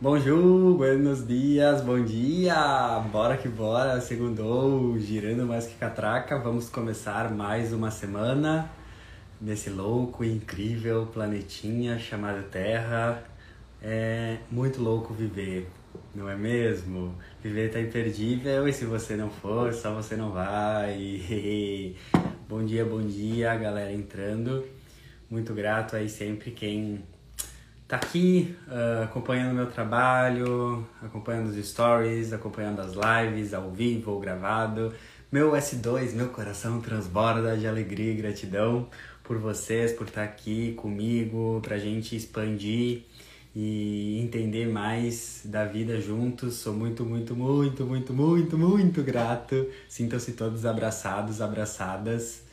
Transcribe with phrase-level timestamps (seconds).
[0.00, 2.98] Bonjour, buenos dias, bom dia!
[3.12, 6.36] Bora que bora, segundou, girando mais que catraca.
[6.36, 8.68] Vamos começar mais uma semana
[9.40, 13.22] nesse louco e incrível planetinha chamado Terra.
[13.80, 15.68] É muito louco viver,
[16.12, 17.14] não é mesmo?
[17.40, 21.94] Viver tá imperdível e se você não for, só você não vai.
[22.48, 24.66] bom dia, bom dia, galera entrando.
[25.30, 27.04] Muito grato aí sempre quem
[27.94, 34.10] tá aqui uh, acompanhando o meu trabalho, acompanhando os stories, acompanhando as lives ao vivo
[34.10, 34.92] ou gravado.
[35.30, 38.88] Meu S2, meu coração transborda de alegria e gratidão
[39.22, 43.02] por vocês, por estar aqui comigo, pra gente expandir
[43.54, 46.54] e entender mais da vida juntos.
[46.54, 49.68] Sou muito, muito, muito, muito, muito, muito grato.
[49.88, 52.43] Sintam-se todos abraçados, abraçadas.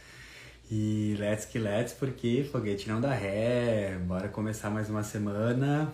[0.73, 3.97] E let's que let's, porque foguete não dá ré.
[4.07, 5.93] Bora começar mais uma semana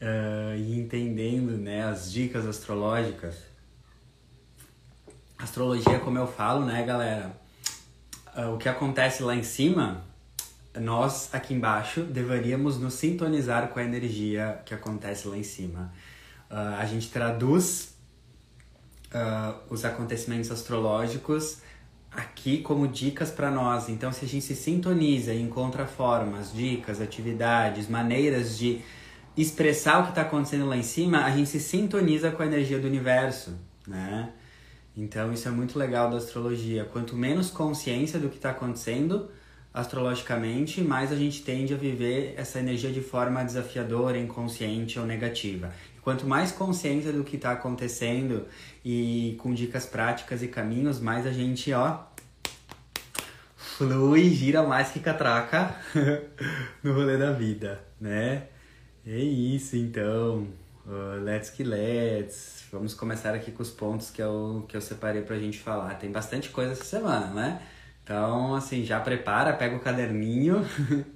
[0.00, 3.34] uh, e entendendo né, as dicas astrológicas.
[5.36, 7.36] Astrologia, como eu falo, né, galera?
[8.36, 10.04] Uh, o que acontece lá em cima,
[10.76, 15.92] nós aqui embaixo deveríamos nos sintonizar com a energia que acontece lá em cima.
[16.48, 17.96] Uh, a gente traduz
[19.70, 21.58] os acontecimentos astrológicos
[22.16, 23.88] aqui como dicas para nós.
[23.88, 28.80] Então, se a gente se sintoniza e encontra formas, dicas, atividades, maneiras de
[29.36, 32.78] expressar o que está acontecendo lá em cima, a gente se sintoniza com a energia
[32.78, 33.54] do universo,
[33.86, 34.30] né?
[34.96, 36.86] Então, isso é muito legal da astrologia.
[36.86, 39.30] Quanto menos consciência do que está acontecendo
[39.74, 45.70] astrologicamente, mais a gente tende a viver essa energia de forma desafiadora, inconsciente ou negativa.
[46.06, 48.46] Quanto mais consciência do que está acontecendo
[48.84, 51.98] e com dicas práticas e caminhos, mais a gente, ó,
[53.56, 55.74] flui, gira mais que catraca
[56.80, 58.46] no rolê da vida, né?
[59.04, 60.46] É isso, então.
[60.86, 62.66] Uh, let's que let's.
[62.70, 65.92] Vamos começar aqui com os pontos que eu, que eu separei pra gente falar.
[65.96, 67.62] Tem bastante coisa essa semana, né?
[68.06, 70.64] Então, assim, já prepara, pega o caderninho,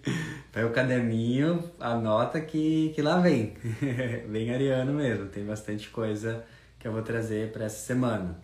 [0.50, 3.54] pega o caderninho, anota que, que lá vem.
[4.26, 6.44] vem ariano mesmo, tem bastante coisa
[6.80, 8.40] que eu vou trazer para essa semana.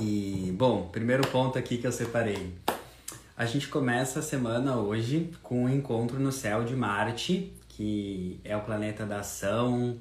[0.00, 2.52] E, bom, primeiro ponto aqui que eu separei.
[3.36, 8.56] A gente começa a semana hoje com um encontro no céu de Marte, que é
[8.56, 9.96] o planeta da ação,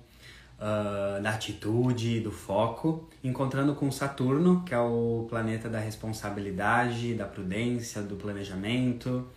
[0.61, 7.25] uh, da atitude, do foco, encontrando com Saturno, que é o planeta da responsabilidade, da
[7.25, 9.27] prudência, do planejamento,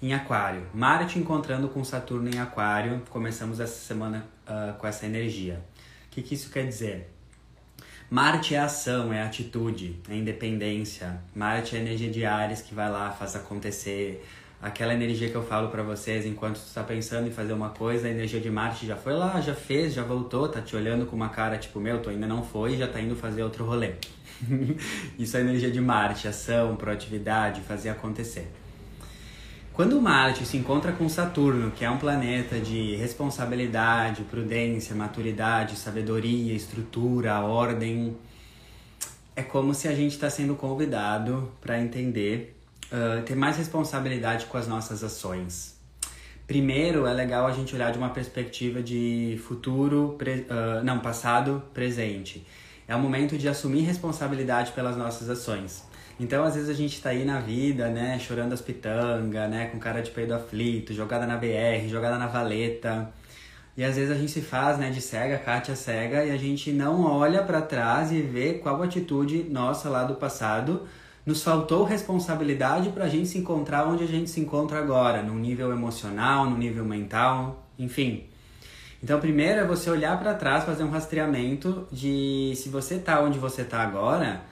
[0.00, 0.66] em Aquário.
[0.72, 5.60] Marte encontrando com Saturno em Aquário, começamos essa semana uh, com essa energia.
[6.06, 7.10] O que, que isso quer dizer?
[8.08, 11.18] Marte é ação, é atitude, é independência.
[11.34, 14.22] Marte é energia de Ares que vai lá, faz acontecer.
[14.62, 18.06] Aquela energia que eu falo para vocês enquanto tu está pensando em fazer uma coisa,
[18.06, 21.16] a energia de Marte já foi lá, já fez, já voltou, tá te olhando com
[21.16, 23.94] uma cara tipo, meu, tu ainda não foi, já tá indo fazer outro rolê.
[25.18, 28.48] Isso é energia de Marte, ação, proatividade, fazer acontecer.
[29.72, 36.54] Quando Marte se encontra com Saturno, que é um planeta de responsabilidade, prudência, maturidade, sabedoria,
[36.54, 38.16] estrutura, ordem,
[39.34, 42.61] é como se a gente está sendo convidado para entender,
[43.24, 45.72] ter mais responsabilidade com as nossas ações.
[46.46, 52.46] Primeiro, é legal a gente olhar de uma perspectiva de futuro, uh, não, passado, presente.
[52.86, 55.84] É o momento de assumir responsabilidade pelas nossas ações.
[56.20, 59.78] Então, às vezes a gente tá aí na vida, né, chorando as pitangas, né, com
[59.78, 63.10] cara de peido aflito, jogada na BR, jogada na valeta.
[63.76, 66.70] E às vezes a gente se faz, né, de cega, Kátia cega, e a gente
[66.70, 70.86] não olha para trás e vê qual atitude nossa lá do passado
[71.24, 75.34] nos faltou responsabilidade para a gente se encontrar onde a gente se encontra agora, no
[75.34, 78.24] nível emocional, no nível mental, enfim.
[79.02, 83.38] Então, primeiro é você olhar para trás, fazer um rastreamento de se você tá onde
[83.38, 84.42] você tá agora,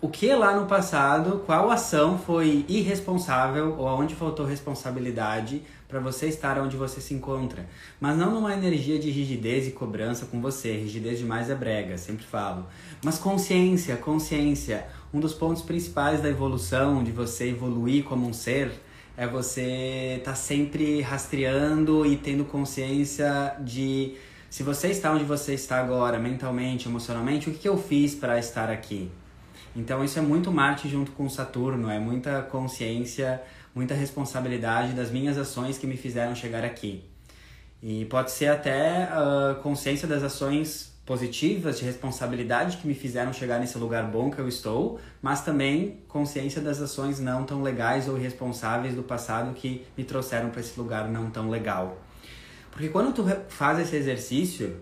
[0.00, 6.26] o que lá no passado, qual ação foi irresponsável ou aonde faltou responsabilidade para você
[6.26, 7.68] estar onde você se encontra.
[8.00, 10.72] Mas não numa energia de rigidez e cobrança com você.
[10.72, 12.66] Rigidez demais é brega, sempre falo.
[13.04, 14.86] Mas consciência, consciência.
[15.12, 18.72] Um dos pontos principais da evolução, de você evoluir como um ser,
[19.14, 24.14] é você estar tá sempre rastreando e tendo consciência de
[24.48, 28.70] se você está onde você está agora, mentalmente, emocionalmente, o que eu fiz para estar
[28.70, 29.10] aqui?
[29.74, 33.42] Então isso é muito Marte junto com Saturno, é muita consciência,
[33.74, 37.04] muita responsabilidade das minhas ações que me fizeram chegar aqui.
[37.82, 43.32] E pode ser até a uh, consciência das ações positivas de responsabilidade que me fizeram
[43.32, 48.08] chegar nesse lugar bom que eu estou, mas também consciência das ações não tão legais
[48.08, 51.98] ou irresponsáveis do passado que me trouxeram para esse lugar não tão legal.
[52.70, 54.76] Porque quando tu faz esse exercício,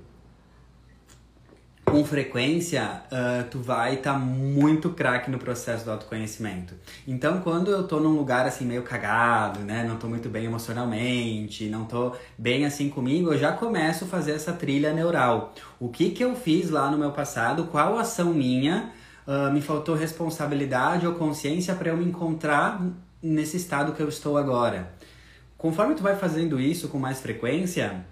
[1.91, 6.75] com frequência, uh, tu vai estar tá muito craque no processo do autoconhecimento.
[7.07, 11.69] Então, quando eu tô num lugar assim meio cagado, né, não tô muito bem emocionalmente,
[11.69, 15.53] não tô bem assim comigo, eu já começo a fazer essa trilha neural.
[15.81, 17.65] O que que eu fiz lá no meu passado?
[17.65, 18.93] Qual ação minha
[19.27, 22.81] uh, me faltou responsabilidade ou consciência para eu me encontrar
[23.21, 24.93] nesse estado que eu estou agora?
[25.59, 28.05] Conforme tu vai fazendo isso com mais frequência,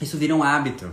[0.00, 0.92] isso vira um hábito.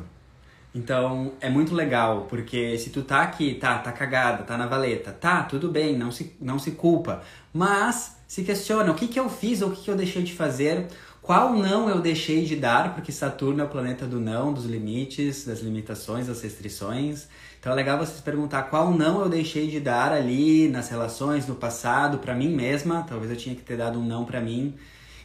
[0.75, 5.13] Então é muito legal, porque se tu tá aqui, tá, tá cagada, tá na valeta,
[5.13, 7.24] tá, tudo bem, não se, não se culpa.
[7.54, 10.33] Mas se questiona o que, que eu fiz ou o que, que eu deixei de
[10.33, 10.88] fazer,
[11.22, 15.45] qual não eu deixei de dar, porque Saturno é o planeta do não, dos limites,
[15.45, 17.30] das limitações, das restrições.
[17.57, 21.48] Então é legal você se perguntar qual não eu deixei de dar ali nas relações,
[21.48, 23.06] no passado, para mim mesma.
[23.07, 24.75] Talvez eu tinha que ter dado um não para mim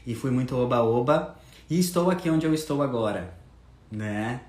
[0.06, 1.34] e fui muito oba-oba.
[1.68, 3.34] E estou aqui onde eu estou agora,
[3.90, 4.42] né?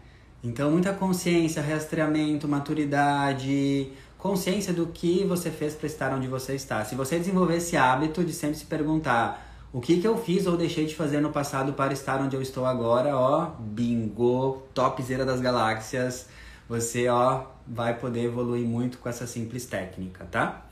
[0.44, 6.84] Então, muita consciência, rastreamento, maturidade, consciência do que você fez para estar onde você está.
[6.84, 10.58] Se você desenvolver esse hábito de sempre se perguntar o que, que eu fiz ou
[10.58, 15.40] deixei de fazer no passado para estar onde eu estou agora, ó, bingo, topzera das
[15.40, 16.28] galáxias,
[16.68, 20.66] você, ó, vai poder evoluir muito com essa simples técnica, tá?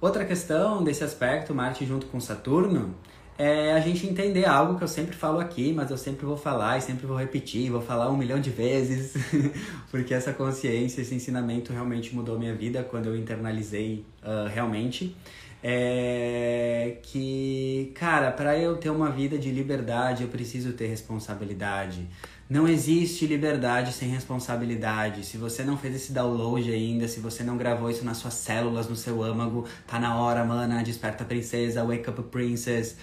[0.00, 2.94] Outra questão desse aspecto, Marte junto com Saturno,
[3.38, 6.78] é a gente entender algo que eu sempre falo aqui, mas eu sempre vou falar
[6.78, 9.14] e sempre vou repetir, vou falar um milhão de vezes,
[9.90, 15.14] porque essa consciência, esse ensinamento realmente mudou minha vida quando eu internalizei uh, realmente.
[15.62, 22.06] É que, cara, para eu ter uma vida de liberdade, eu preciso ter responsabilidade.
[22.48, 25.26] Não existe liberdade sem responsabilidade.
[25.26, 28.88] Se você não fez esse download ainda, se você não gravou isso nas suas células,
[28.88, 30.84] no seu âmago, tá na hora, mana.
[30.84, 32.96] Desperta princesa, wake up princess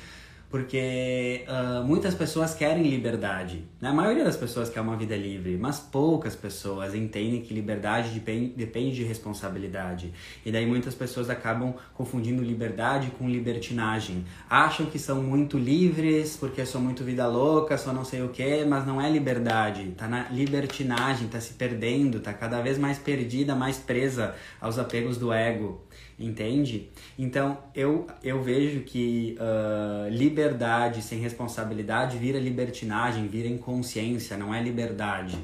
[0.53, 3.65] porque uh, muitas pessoas querem liberdade.
[3.81, 3.89] Né?
[3.89, 8.53] A maioria das pessoas quer uma vida livre, mas poucas pessoas entendem que liberdade depende,
[8.55, 10.13] depende de responsabilidade.
[10.45, 14.25] E daí muitas pessoas acabam confundindo liberdade com libertinagem.
[14.47, 18.63] Acham que são muito livres porque são muito vida louca, só não sei o que,
[18.63, 19.95] mas não é liberdade.
[19.97, 25.17] Tá na libertinagem, tá se perdendo, tá cada vez mais perdida, mais presa aos apegos
[25.17, 25.81] do ego
[26.19, 26.89] entende?
[27.17, 34.61] Então eu, eu vejo que uh, liberdade sem responsabilidade vira libertinagem, vira inconsciência, não é
[34.61, 35.37] liberdade.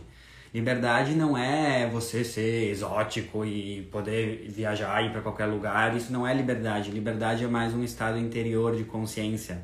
[0.53, 6.11] Liberdade não é você ser exótico e poder viajar e ir para qualquer lugar, isso
[6.11, 6.89] não é liberdade.
[6.89, 9.61] Liberdade é mais um estado interior de consciência.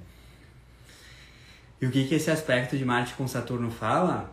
[1.81, 4.31] E o que, que esse aspecto de Marte com Saturno fala?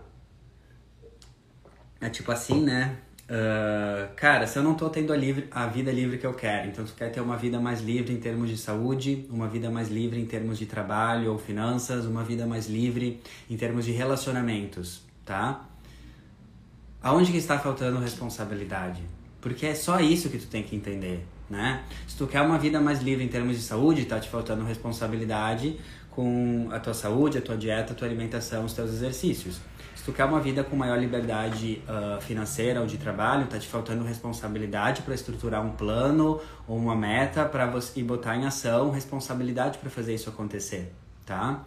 [2.01, 2.97] É tipo assim, né?
[3.33, 6.69] Uh, cara, se eu não tô tendo a, livre, a vida livre que eu quero,
[6.69, 9.89] então tu quer ter uma vida mais livre em termos de saúde, uma vida mais
[9.89, 15.01] livre em termos de trabalho ou finanças, uma vida mais livre em termos de relacionamentos,
[15.25, 15.67] tá?
[17.03, 19.01] Aonde que está faltando responsabilidade?
[19.41, 21.85] Porque é só isso que tu tem que entender, né?
[22.07, 25.81] Se tu quer uma vida mais livre em termos de saúde, tá te faltando responsabilidade
[26.11, 29.59] com a tua saúde, a tua dieta, a tua alimentação, os teus exercícios.
[30.03, 33.69] Se tu quer uma vida com maior liberdade uh, financeira ou de trabalho, tá te
[33.69, 38.91] faltando responsabilidade para estruturar um plano ou uma meta para você e botar em ação,
[38.91, 40.93] responsabilidade para fazer isso acontecer,
[41.25, 41.65] tá?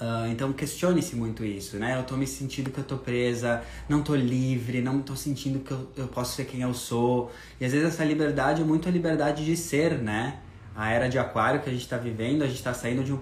[0.00, 1.98] Uh, então questione-se muito isso, né?
[1.98, 5.72] Eu tô me sentindo que eu tô presa, não tô livre, não tô sentindo que
[5.72, 7.32] eu, eu posso ser quem eu sou.
[7.60, 10.38] E às vezes essa liberdade é muito a liberdade de ser, né?
[10.76, 13.18] a era de aquário que a gente está vivendo, a gente está saindo de um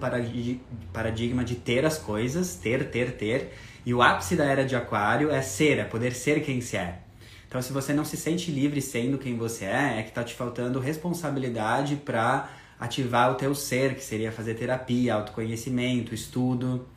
[0.93, 3.51] paradigma de ter as coisas, ter, ter, ter,
[3.85, 6.99] e o ápice da era de aquário é ser, é poder ser quem se é.
[7.47, 10.35] Então, se você não se sente livre sendo quem você é, é que está te
[10.35, 12.47] faltando responsabilidade para
[12.79, 16.87] ativar o teu ser, que seria fazer terapia, autoconhecimento, estudo.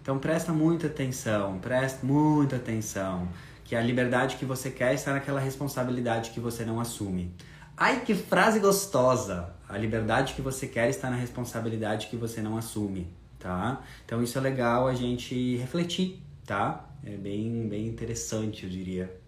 [0.00, 3.28] Então, presta muita atenção, presta muita atenção,
[3.64, 7.32] que a liberdade que você quer está naquela responsabilidade que você não assume.
[7.76, 9.54] Ai, que frase gostosa!
[9.68, 13.82] A liberdade que você quer está na responsabilidade que você não assume tá?
[14.06, 16.88] Então isso é legal a gente refletir, tá?
[17.04, 19.20] É bem, bem interessante, eu diria.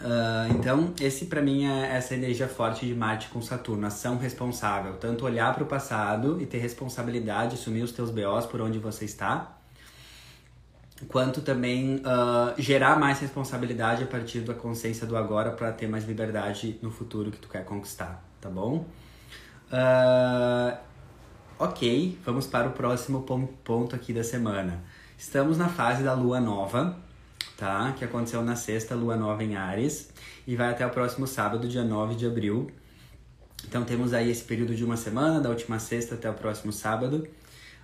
[0.00, 4.94] Uh, então, esse para mim é essa energia forte de Marte com Saturno, ação responsável.
[4.94, 9.04] Tanto olhar para o passado e ter responsabilidade, assumir os teus BOs por onde você
[9.04, 9.56] está,
[11.06, 16.04] quanto também uh, gerar mais responsabilidade a partir da consciência do agora para ter mais
[16.04, 18.84] liberdade no futuro que tu quer conquistar, tá bom?
[19.70, 20.76] Uh,
[21.56, 23.22] Ok, vamos para o próximo
[23.62, 24.82] ponto aqui da semana.
[25.16, 26.98] Estamos na fase da lua nova,
[27.56, 27.94] tá?
[27.96, 30.10] Que aconteceu na sexta, lua nova em Ares,
[30.48, 32.72] e vai até o próximo sábado, dia 9 de abril.
[33.68, 37.24] Então temos aí esse período de uma semana, da última sexta até o próximo sábado.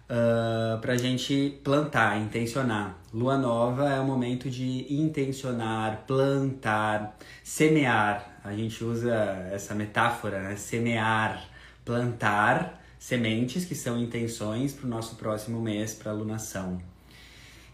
[0.08, 2.98] uh, pra gente plantar, intencionar.
[3.14, 8.40] Lua nova é o momento de intencionar, plantar, semear.
[8.42, 9.14] A gente usa
[9.52, 10.56] essa metáfora, né?
[10.56, 11.40] Semear,
[11.84, 16.78] plantar sementes que são intenções para o nosso próximo mês, para alunação.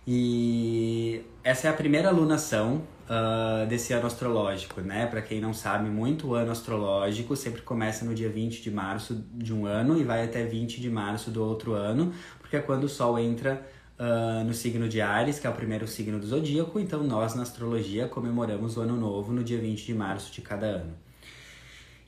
[0.06, 5.04] E essa é a primeira alunação uh, desse ano astrológico, né?
[5.04, 9.52] Para quem não sabe muito, ano astrológico sempre começa no dia 20 de março de
[9.52, 12.88] um ano e vai até 20 de março do outro ano, porque é quando o
[12.88, 13.66] Sol entra
[13.98, 17.42] uh, no signo de Ares, que é o primeiro signo do zodíaco, então nós na
[17.42, 20.94] astrologia comemoramos o ano novo no dia 20 de março de cada ano.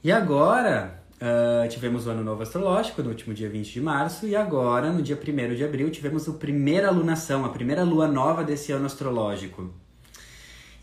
[0.04, 4.36] E agora, Uh, tivemos o Ano Novo Astrológico no último dia 20 de março e
[4.36, 8.70] agora, no dia 1 de abril, tivemos a primeira lunação, a primeira lua nova desse
[8.70, 9.68] ano astrológico.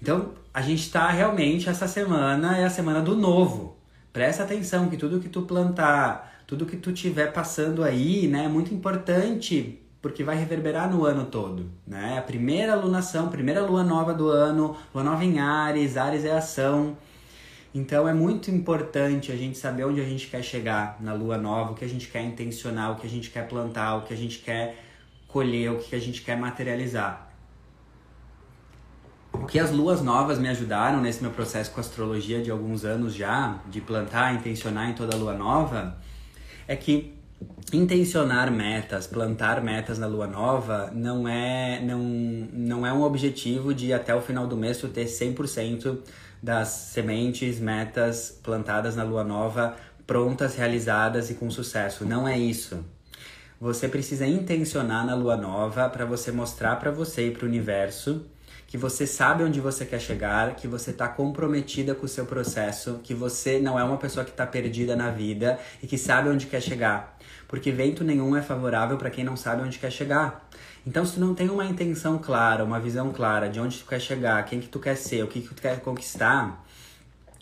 [0.02, 3.78] Então, a gente está realmente, essa semana é a semana do novo.
[4.12, 8.50] Presta atenção que tudo que tu plantar, tudo que tu tiver passando aí, né, é
[8.50, 12.20] muito importante porque vai reverberar no ano todo, né?
[12.20, 16.96] A primeira lunação, primeira lua nova do ano, lua nova em Ares, Ares é ação.
[17.76, 21.74] Então é muito importante a gente saber onde a gente quer chegar na lua nova,
[21.74, 24.18] o que a gente quer intencionar, o que a gente quer plantar, o que a
[24.18, 24.82] gente quer
[25.28, 27.30] colher, o que a gente quer materializar.
[29.34, 33.14] O que as luas novas me ajudaram nesse meu processo com astrologia de alguns anos
[33.14, 35.98] já, de plantar, intencionar em toda lua nova,
[36.66, 37.14] é que
[37.74, 43.92] intencionar metas, plantar metas na lua nova não é não, não é um objetivo de
[43.92, 45.98] até o final do mês tu ter 100%
[46.46, 49.76] das sementes, metas plantadas na lua nova
[50.06, 52.06] prontas, realizadas e com sucesso.
[52.06, 52.86] Não é isso.
[53.60, 58.24] Você precisa intencionar na lua nova para você mostrar para você e para o universo
[58.68, 63.00] que você sabe onde você quer chegar, que você está comprometida com o seu processo,
[63.04, 66.48] que você não é uma pessoa que está perdida na vida e que sabe onde
[66.48, 67.18] quer chegar.
[67.48, 70.50] Porque vento nenhum é favorável para quem não sabe onde quer chegar.
[70.88, 74.00] Então, se tu não tem uma intenção clara, uma visão clara de onde tu quer
[74.00, 76.64] chegar, quem que tu quer ser, o que que tu quer conquistar,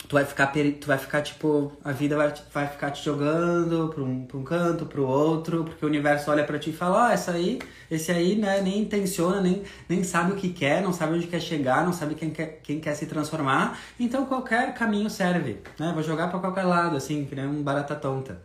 [0.07, 0.47] tu vai ficar,
[0.79, 4.43] tu vai ficar tipo, a vida vai, vai ficar te jogando pra um, pra um
[4.45, 7.59] canto, pro outro, porque o universo olha para ti e fala, ó, oh, aí,
[7.91, 11.41] esse aí, né, nem intenciona, nem, nem sabe o que quer, não sabe onde quer
[11.41, 16.03] chegar, não sabe quem quer, quem quer se transformar, então qualquer caminho serve, né, vou
[16.03, 18.41] jogar para qualquer lado, assim, que nem um barata tonta.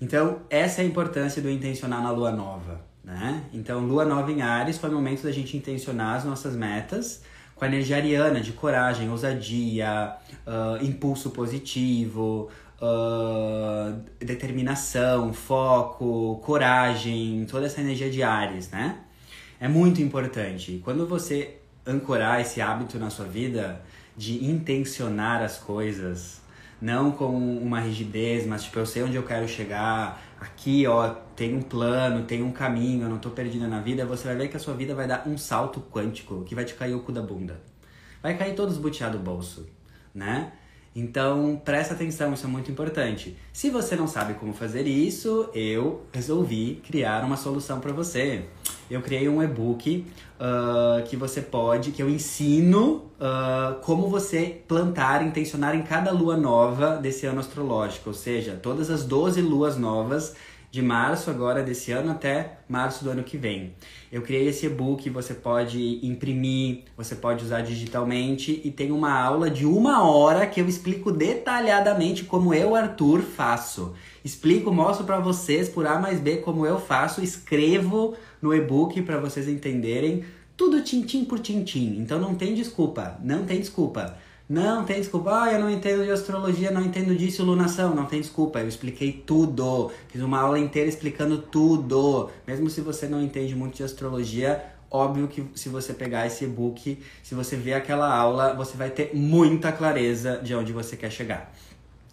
[0.00, 3.42] Então, essa é a importância do intencionar na lua nova né?
[3.52, 7.22] Então, lua nova em Ares foi o momento da gente intencionar as nossas metas
[7.56, 10.14] com a energia ariana de coragem, ousadia,
[10.46, 12.48] uh, impulso positivo,
[12.80, 18.98] uh, determinação, foco, coragem, toda essa energia de Ares, né?
[19.58, 20.80] É muito importante.
[20.84, 23.82] Quando você ancorar esse hábito na sua vida
[24.16, 26.40] de intencionar as coisas,
[26.80, 31.56] não com uma rigidez, mas tipo, eu sei onde eu quero chegar, aqui, ó, tem
[31.56, 34.58] um plano, tem um caminho, eu não tô perdida na vida, você vai ver que
[34.58, 37.22] a sua vida vai dar um salto quântico que vai te cair o cu da
[37.22, 37.58] bunda.
[38.22, 39.66] Vai cair todos os do bolso,
[40.14, 40.52] né?
[40.94, 43.38] Então, presta atenção, isso é muito importante.
[43.54, 48.44] Se você não sabe como fazer isso, eu resolvi criar uma solução para você.
[48.90, 50.06] Eu criei um e-book
[50.38, 56.36] uh, que você pode, que eu ensino uh, como você plantar, intencionar em cada lua
[56.36, 60.34] nova desse ano astrológico, ou seja, todas as 12 luas novas
[60.70, 63.74] de março agora desse ano até março do ano que vem.
[64.10, 69.50] Eu criei esse e-book, você pode imprimir, você pode usar digitalmente e tem uma aula
[69.50, 73.94] de uma hora que eu explico detalhadamente como eu, Arthur, faço.
[74.24, 79.18] Explico, mostro para vocês por A mais B como eu faço, escrevo no e-book para
[79.18, 80.24] vocês entenderem
[80.56, 81.96] tudo tintim por tintim.
[81.98, 84.16] Então não tem desculpa, não tem desculpa.
[84.50, 87.94] Não tem desculpa, ah, eu não entendo de astrologia, não entendo disso, lunação.
[87.94, 89.92] Não tem desculpa, eu expliquei tudo.
[90.08, 92.28] Fiz uma aula inteira explicando tudo.
[92.44, 96.98] Mesmo se você não entende muito de astrologia, óbvio que se você pegar esse e-book,
[97.22, 101.54] se você ver aquela aula, você vai ter muita clareza de onde você quer chegar.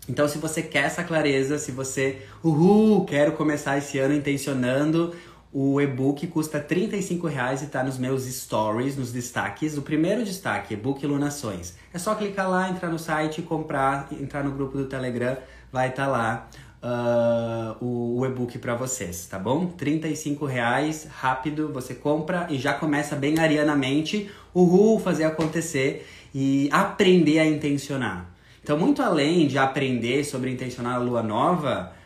[0.08, 5.14] Então, se você quer essa clareza, se você, uhul, quero começar esse ano intencionando,
[5.60, 6.88] o e-book custa R$
[7.28, 9.76] reais e está nos meus stories, nos destaques.
[9.76, 11.74] O primeiro destaque, e-book Ilunações.
[11.92, 15.36] É só clicar lá, entrar no site, comprar, entrar no grupo do Telegram,
[15.72, 16.48] vai estar tá lá
[16.84, 19.74] uh, o, o e-book para vocês, tá bom?
[19.82, 27.40] R$ reais, rápido, você compra e já começa bem arianamente, uhul, fazer acontecer e aprender
[27.40, 28.30] a intencionar.
[28.62, 31.97] Então, muito além de aprender sobre intencionar a lua nova,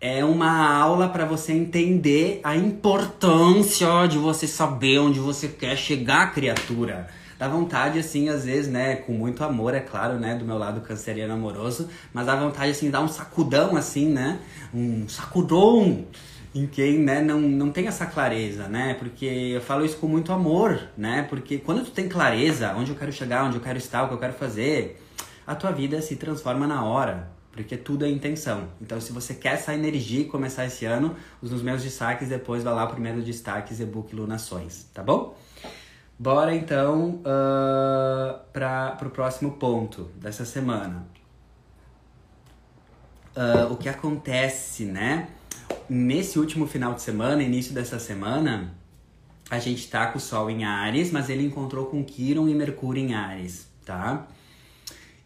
[0.00, 6.32] é uma aula para você entender a importância de você saber onde você quer chegar,
[6.32, 7.08] criatura.
[7.38, 10.80] Dá vontade, assim, às vezes, né, com muito amor, é claro, né, do meu lado
[10.80, 14.40] canceriano amoroso, mas dá vontade, assim, dar um sacudão, assim, né,
[14.74, 16.04] um sacudão
[16.54, 18.94] em quem né, não, não tem essa clareza, né?
[18.94, 21.26] Porque eu falo isso com muito amor, né?
[21.28, 24.14] Porque quando tu tem clareza, onde eu quero chegar, onde eu quero estar, o que
[24.14, 25.00] eu quero fazer,
[25.46, 28.68] a tua vida se transforma na hora, porque tudo é intenção.
[28.80, 32.62] Então, se você quer essa energia e começar esse ano, os nos meus destaques, depois
[32.62, 35.36] vai lá primeiro destaques, e-book Lunações, tá bom?
[36.16, 41.04] Bora então uh, para o próximo ponto dessa semana.
[43.36, 45.28] Uh, o que acontece, né?
[45.88, 48.72] Nesse último final de semana, início dessa semana,
[49.50, 53.02] a gente tá com o Sol em Ares, mas ele encontrou com Quiron e Mercúrio
[53.02, 54.28] em Ares, tá?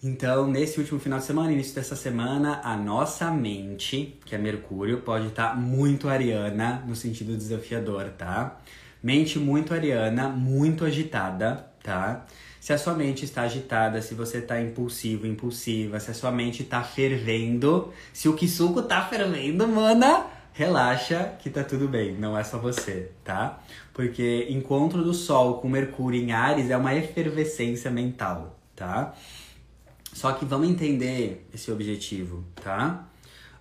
[0.05, 5.01] Então, nesse último final de semana, início dessa semana, a nossa mente, que é Mercúrio,
[5.03, 8.59] pode estar tá muito ariana no sentido desafiador, tá?
[9.01, 12.27] Mente muito ariana, muito agitada, tá?
[12.61, 16.65] Se a sua mente está agitada, se você está impulsivo, impulsiva, se a sua mente
[16.65, 22.43] está fervendo, se o Kisuko tá fervendo, mana, relaxa que tá tudo bem, não é
[22.43, 23.61] só você, tá?
[23.95, 29.15] Porque encontro do Sol com Mercúrio em Ares é uma efervescência mental, tá?
[30.13, 33.09] Só que vamos entender esse objetivo, tá?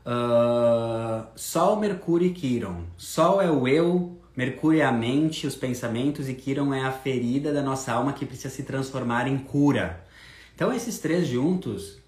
[0.05, 2.83] Uh, Sol, Mercúrio e Quiron.
[2.97, 7.53] Sol é o eu, Mercúrio é a mente, os pensamentos e Quiron é a ferida
[7.53, 10.03] da nossa alma que precisa se transformar em cura.
[10.55, 11.99] Então esses três juntos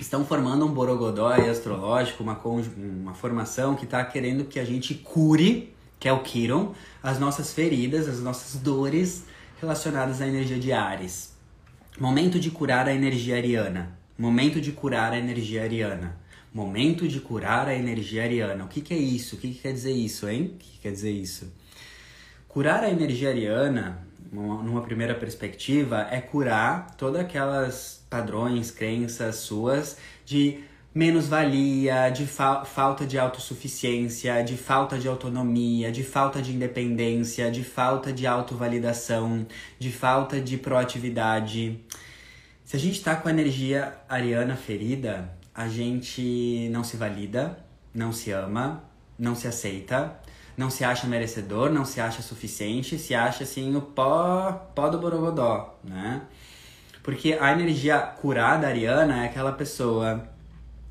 [0.00, 2.38] estão formando um borogodó astrológico, uma,
[2.76, 7.52] uma formação que está querendo que a gente cure, que é o Quiron, as nossas
[7.52, 9.24] feridas, as nossas dores
[9.60, 11.35] relacionadas à energia de Ares.
[11.98, 13.98] Momento de curar a energia ariana.
[14.18, 16.14] Momento de curar a energia ariana.
[16.52, 18.64] Momento de curar a energia ariana.
[18.64, 19.36] O que, que é isso?
[19.36, 20.52] O que, que quer dizer isso, hein?
[20.54, 21.50] O que, que quer dizer isso?
[22.48, 30.60] Curar a energia ariana, numa primeira perspectiva, é curar todas aquelas padrões, crenças suas de
[30.96, 37.62] menos-valia, de fa falta de autossuficiência, de falta de autonomia, de falta de independência, de
[37.62, 39.46] falta de autovalidação,
[39.78, 41.78] de falta de proatividade.
[42.64, 47.58] Se a gente tá com a energia ariana ferida, a gente não se valida,
[47.92, 48.82] não se ama,
[49.18, 50.18] não se aceita,
[50.56, 54.98] não se acha merecedor, não se acha suficiente, se acha assim o pó, pó do
[54.98, 56.22] borogodó, né?
[57.02, 60.34] Porque a energia curada ariana é aquela pessoa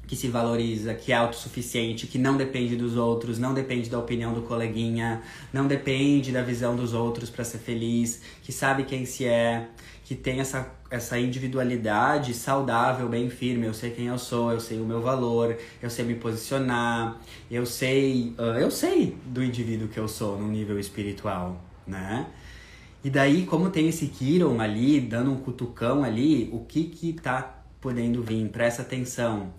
[0.07, 4.33] que se valoriza, que é autossuficiente, que não depende dos outros, não depende da opinião
[4.33, 9.25] do coleguinha, não depende da visão dos outros para ser feliz, que sabe quem se
[9.25, 9.67] é,
[10.03, 13.65] que tem essa, essa individualidade saudável, bem firme.
[13.65, 17.65] Eu sei quem eu sou, eu sei o meu valor, eu sei me posicionar, eu
[17.65, 22.27] sei, uh, eu sei do indivíduo que eu sou no nível espiritual, né?
[23.03, 27.63] E daí, como tem esse Kiron ali, dando um cutucão ali, o que que tá
[27.79, 28.47] podendo vir?
[28.49, 29.53] Presta atenção.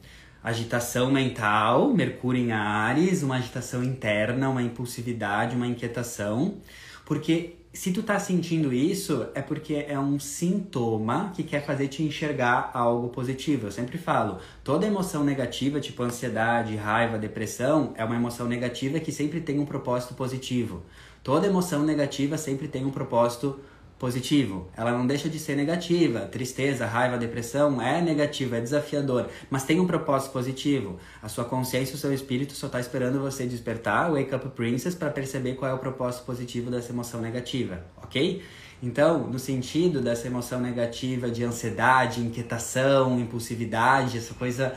[0.46, 6.58] Agitação mental, Mercúrio em Ares, uma agitação interna, uma impulsividade, uma inquietação.
[7.04, 12.04] Porque se tu tá sentindo isso, é porque é um sintoma que quer fazer te
[12.04, 13.66] enxergar algo positivo.
[13.66, 19.10] Eu sempre falo, toda emoção negativa, tipo ansiedade, raiva, depressão, é uma emoção negativa que
[19.10, 20.84] sempre tem um propósito positivo.
[21.24, 24.68] Toda emoção negativa sempre tem um propósito positivo positivo.
[24.76, 26.20] Ela não deixa de ser negativa.
[26.20, 30.98] Tristeza, raiva, depressão é negativa, é desafiador, mas tem um propósito positivo.
[31.22, 35.10] A sua consciência, o seu espírito só está esperando você despertar, wake up princess, para
[35.10, 38.42] perceber qual é o propósito positivo dessa emoção negativa, ok?
[38.82, 44.76] Então, no sentido dessa emoção negativa de ansiedade, inquietação, impulsividade, essa coisa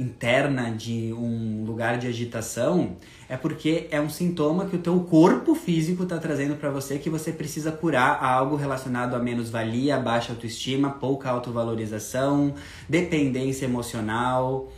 [0.00, 2.96] interna de um lugar de agitação
[3.28, 7.10] é porque é um sintoma que o teu corpo físico está trazendo para você que
[7.10, 12.54] você precisa curar algo relacionado a menos-valia, baixa autoestima, pouca autovalorização,
[12.88, 14.72] dependência emocional.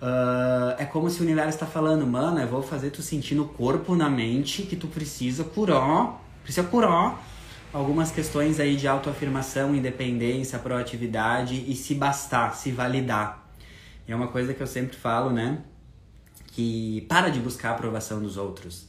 [0.00, 3.44] Uh, é como se o universo está falando, mano, eu vou fazer tu sentir no
[3.44, 7.22] corpo, na mente, que tu precisa curar, precisa curar
[7.72, 13.41] algumas questões aí de autoafirmação, independência, proatividade e se bastar, se validar.
[14.06, 15.58] E é uma coisa que eu sempre falo, né?
[16.48, 18.88] Que para de buscar a aprovação dos outros.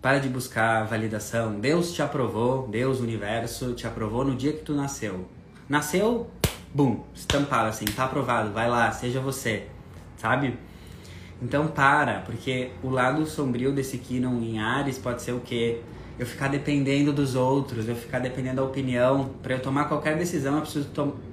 [0.00, 1.60] Para de buscar validação.
[1.60, 5.28] Deus te aprovou, Deus, universo, te aprovou no dia que tu nasceu.
[5.68, 6.30] Nasceu,
[6.74, 9.68] bum, estampado assim, tá aprovado, vai lá, seja você,
[10.16, 10.58] sabe?
[11.40, 15.80] Então para, porque o lado sombrio desse Kinon em Ares pode ser o quê?
[16.18, 19.30] Eu ficar dependendo dos outros, eu ficar dependendo da opinião.
[19.42, 20.88] Para eu tomar qualquer decisão, eu preciso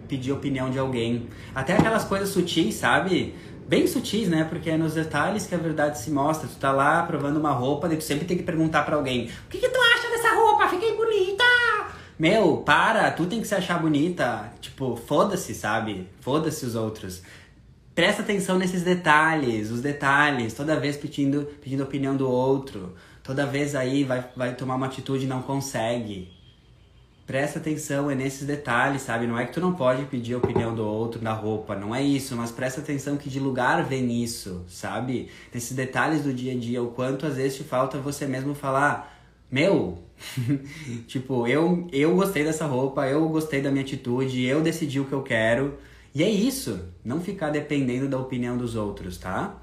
[0.09, 1.29] pedir opinião de alguém.
[1.55, 3.35] Até aquelas coisas sutis, sabe?
[3.67, 4.43] Bem sutis, né?
[4.43, 6.49] Porque é nos detalhes que a verdade se mostra.
[6.49, 9.49] Tu tá lá provando uma roupa, e tu sempre tem que perguntar para alguém: O
[9.49, 10.67] que, que tu acha dessa roupa?
[10.67, 11.43] Fiquei bonita!
[12.17, 14.51] Meu, para, tu tem que se achar bonita.
[14.59, 16.09] Tipo, foda-se, sabe?
[16.19, 17.21] Foda-se os outros
[17.99, 23.75] presta atenção nesses detalhes, os detalhes, toda vez pedindo, pedindo opinião do outro, toda vez
[23.75, 26.31] aí vai, vai tomar uma atitude e não consegue.
[27.29, 29.27] Presta atenção é nesses detalhes, sabe?
[29.27, 32.01] Não é que tu não pode pedir a opinião do outro na roupa, não é
[32.01, 35.29] isso, mas presta atenção que de lugar vem nisso, sabe?
[35.53, 39.15] Nesses detalhes do dia a dia, o quanto às vezes te falta você mesmo falar,
[39.51, 39.99] meu,
[41.05, 45.13] tipo, eu, eu gostei dessa roupa, eu gostei da minha atitude, eu decidi o que
[45.13, 45.77] eu quero.
[46.15, 49.55] E é isso, não ficar dependendo da opinião dos outros, tá?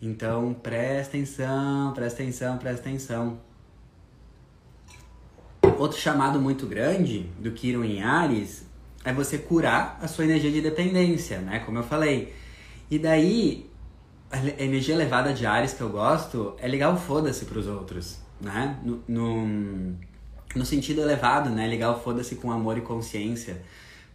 [0.00, 3.49] Então, presta atenção, presta atenção, presta atenção.
[5.80, 8.66] Outro chamado muito grande do Kiron em Ares
[9.02, 11.60] é você curar a sua energia de dependência, né?
[11.60, 12.34] Como eu falei.
[12.90, 13.66] E daí,
[14.30, 18.78] a energia elevada de Ares que eu gosto é ligar o foda-se pros outros, né?
[18.84, 19.96] No, no,
[20.54, 21.66] no, sentido elevado, né?
[21.66, 23.62] Ligar o foda-se com amor e consciência.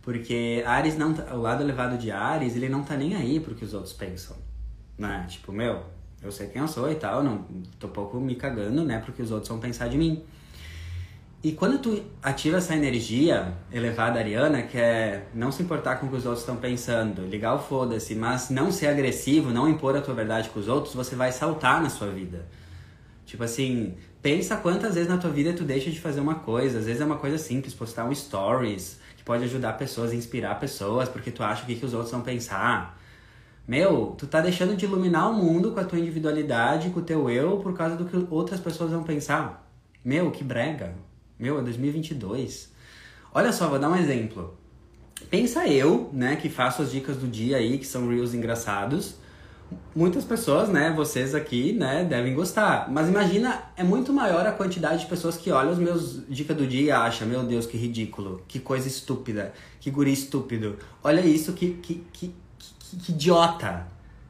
[0.04, 3.56] Porque Ares não tá, o lado elevado de Ares, ele não tá nem aí pro
[3.56, 4.38] que os outros pensam,
[5.00, 5.26] né?
[5.28, 5.82] Tipo, meu,
[6.22, 7.44] eu sei quem eu sou e tal, não
[7.80, 10.24] tô pouco me cagando, né, porque os outros vão pensar de mim.
[11.46, 16.10] E quando tu ativa essa energia elevada ariana, que é não se importar com o
[16.10, 20.02] que os outros estão pensando, ligar o foda-se, mas não ser agressivo, não impor a
[20.02, 22.48] tua verdade com os outros, você vai saltar na sua vida.
[23.28, 26.80] Tipo assim, pensa quantas vezes na tua vida tu deixa de fazer uma coisa.
[26.80, 31.08] Às vezes é uma coisa simples, postar um stories, que pode ajudar pessoas, inspirar pessoas,
[31.08, 33.00] porque tu acha o que, que os outros vão pensar.
[33.68, 37.30] Meu, tu tá deixando de iluminar o mundo com a tua individualidade, com o teu
[37.30, 39.64] eu, por causa do que outras pessoas vão pensar.
[40.04, 40.96] Meu, que brega.
[41.38, 42.72] Meu, é 2022.
[43.34, 44.58] Olha só, vou dar um exemplo.
[45.30, 49.16] Pensa eu, né, que faço as dicas do dia aí, que são reels engraçados.
[49.96, 52.90] Muitas pessoas, né, vocês aqui, né, devem gostar.
[52.90, 56.66] Mas imagina, é muito maior a quantidade de pessoas que olham os meus dicas do
[56.66, 60.78] dia e acham, meu Deus, que ridículo, que coisa estúpida, que guri estúpido.
[61.04, 62.34] Olha isso, que, que, que,
[62.80, 63.88] que, que idiota,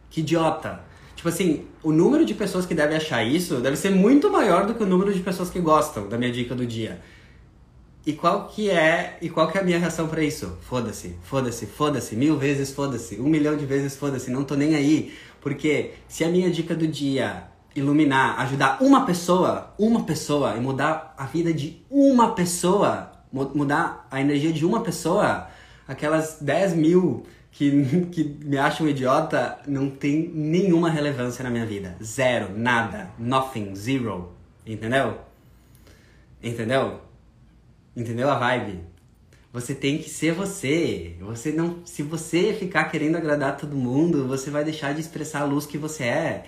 [0.10, 0.82] que idiota.
[1.26, 4.76] Tipo assim, o número de pessoas que devem achar isso deve ser muito maior do
[4.76, 7.02] que o número de pessoas que gostam da minha dica do dia.
[8.06, 10.56] E qual que é, e qual que é a minha reação para isso?
[10.62, 15.16] Foda-se, foda-se, foda-se, mil vezes foda-se, um milhão de vezes foda-se, não tô nem aí.
[15.42, 21.16] Porque se a minha dica do dia iluminar, ajudar uma pessoa, uma pessoa, e mudar
[21.18, 25.48] a vida de uma pessoa, mudar a energia de uma pessoa,
[25.88, 27.26] aquelas 10 mil
[27.56, 31.96] que, que me acham um idiota não tem nenhuma relevância na minha vida.
[32.04, 34.34] Zero, nada, nothing, zero.
[34.66, 35.20] Entendeu?
[36.44, 37.00] Entendeu?
[37.96, 38.82] Entendeu a vibe?
[39.54, 41.16] Você tem que ser você.
[41.22, 45.46] Você não, se você ficar querendo agradar todo mundo, você vai deixar de expressar a
[45.46, 46.44] luz que você é.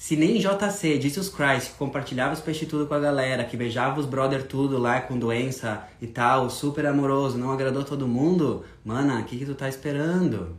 [0.00, 4.00] Se nem JC, Jesus Christ, que compartilhava os peixes tudo com a galera, que beijava
[4.00, 9.20] os brother tudo lá com doença e tal, super amoroso, não agradou todo mundo, mana,
[9.20, 10.36] o que que tu tá esperando?
[10.36, 10.56] O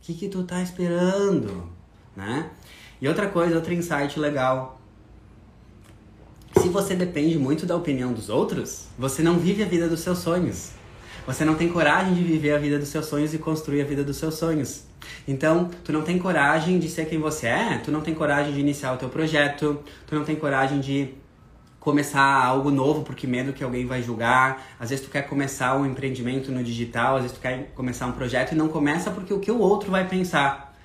[0.00, 1.70] que que tu tá esperando?
[2.16, 2.50] Né?
[2.98, 4.80] E outra coisa, outro insight legal.
[6.58, 10.20] Se você depende muito da opinião dos outros, você não vive a vida dos seus
[10.20, 10.70] sonhos.
[11.26, 14.02] Você não tem coragem de viver a vida dos seus sonhos e construir a vida
[14.02, 14.87] dos seus sonhos.
[15.26, 18.60] Então, tu não tem coragem de ser quem você é, tu não tem coragem de
[18.60, 21.14] iniciar o teu projeto, tu não tem coragem de
[21.88, 24.66] começar algo novo porque medo que alguém vai julgar.
[24.78, 28.12] Às vezes tu quer começar um empreendimento no digital, às vezes tu quer começar um
[28.12, 30.76] projeto e não começa porque o que o outro vai pensar.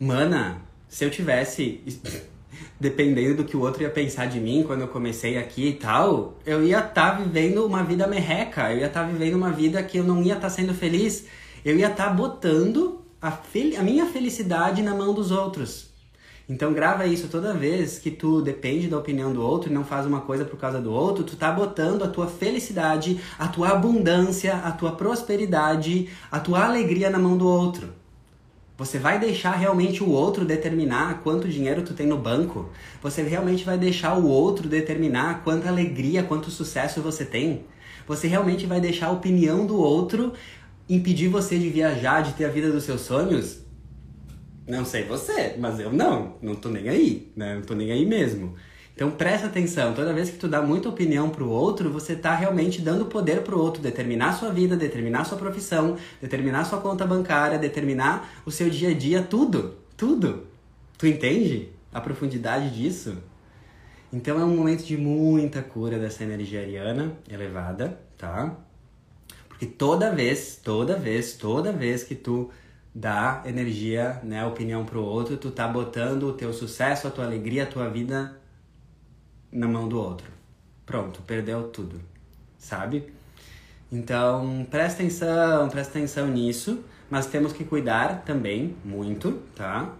[0.00, 1.82] Mana, se eu tivesse
[2.80, 6.38] dependendo do que o outro ia pensar de mim quando eu comecei aqui e tal,
[6.46, 9.82] eu ia estar tá vivendo uma vida merreca, eu ia estar tá vivendo uma vida
[9.82, 11.26] que eu não ia estar tá sendo feliz,
[11.64, 13.38] eu ia estar tá botando a,
[13.78, 15.88] a minha felicidade na mão dos outros.
[16.48, 20.06] Então grava isso toda vez que tu depende da opinião do outro e não faz
[20.06, 24.54] uma coisa por causa do outro, tu tá botando a tua felicidade, a tua abundância,
[24.56, 27.92] a tua prosperidade, a tua alegria na mão do outro.
[28.78, 32.70] Você vai deixar realmente o outro determinar quanto dinheiro tu tem no banco?
[33.02, 37.64] Você realmente vai deixar o outro determinar quanta alegria, quanto sucesso você tem?
[38.06, 40.32] Você realmente vai deixar a opinião do outro
[40.88, 43.60] impedir você de viajar, de ter a vida dos seus sonhos?
[44.66, 47.54] Não sei você, mas eu não, não tô nem aí, né?
[47.54, 48.54] Não tô nem aí mesmo.
[48.94, 52.82] Então presta atenção, toda vez que tu dá muita opinião pro outro, você tá realmente
[52.82, 58.42] dando poder pro outro determinar sua vida, determinar sua profissão, determinar sua conta bancária, determinar
[58.44, 60.48] o seu dia a dia, tudo, tudo.
[60.98, 63.16] Tu entende a profundidade disso?
[64.12, 68.56] Então é um momento de muita cura dessa energia ariana elevada, tá?
[69.58, 72.48] Porque toda vez, toda vez, toda vez que tu
[72.94, 77.64] dá energia, né, opinião pro outro, tu tá botando o teu sucesso, a tua alegria,
[77.64, 78.38] a tua vida
[79.50, 80.30] na mão do outro.
[80.86, 82.00] Pronto, perdeu tudo,
[82.56, 83.12] sabe?
[83.90, 89.92] Então, presta atenção, presta atenção nisso, mas temos que cuidar também muito, tá?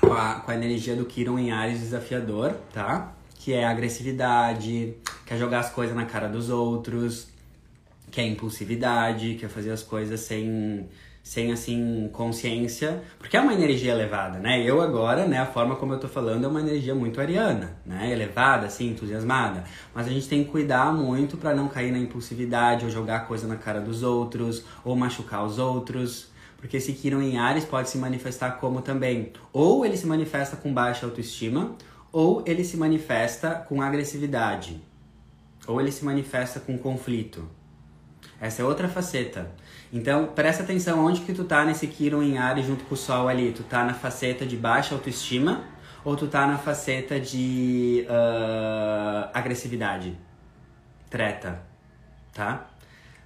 [0.00, 3.12] Com a, com a energia do Kiron em Ares desafiador, tá?
[3.34, 4.94] Que é agressividade,
[5.26, 7.33] quer jogar as coisas na cara dos outros,
[8.14, 10.88] quer impulsividade, quer fazer as coisas sem
[11.20, 14.62] sem assim consciência, porque é uma energia elevada, né?
[14.62, 18.12] Eu agora, né, a forma como eu tô falando é uma energia muito ariana, né?
[18.12, 19.64] Elevada, assim, entusiasmada.
[19.94, 23.48] Mas a gente tem que cuidar muito para não cair na impulsividade ou jogar coisa
[23.48, 26.28] na cara dos outros ou machucar os outros.
[26.58, 30.74] Porque esse Kiron em Ares pode se manifestar como também, ou ele se manifesta com
[30.74, 31.74] baixa autoestima,
[32.12, 34.78] ou ele se manifesta com agressividade,
[35.66, 37.48] ou ele se manifesta com conflito.
[38.40, 39.50] Essa é outra faceta.
[39.92, 43.28] Então, presta atenção onde que tu tá nesse Kiron em Ares junto com o Sol
[43.28, 43.52] ali.
[43.52, 45.64] Tu tá na faceta de baixa autoestima
[46.04, 50.16] ou tu tá na faceta de uh, agressividade?
[51.08, 51.62] Treta,
[52.32, 52.66] tá?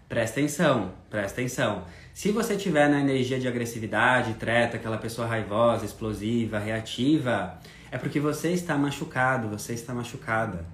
[0.09, 1.85] Presta atenção, presta atenção.
[2.15, 7.59] Se você tiver na energia de agressividade, treta, aquela pessoa raivosa, explosiva, reativa,
[7.91, 10.65] é porque você está machucado, você está machucada.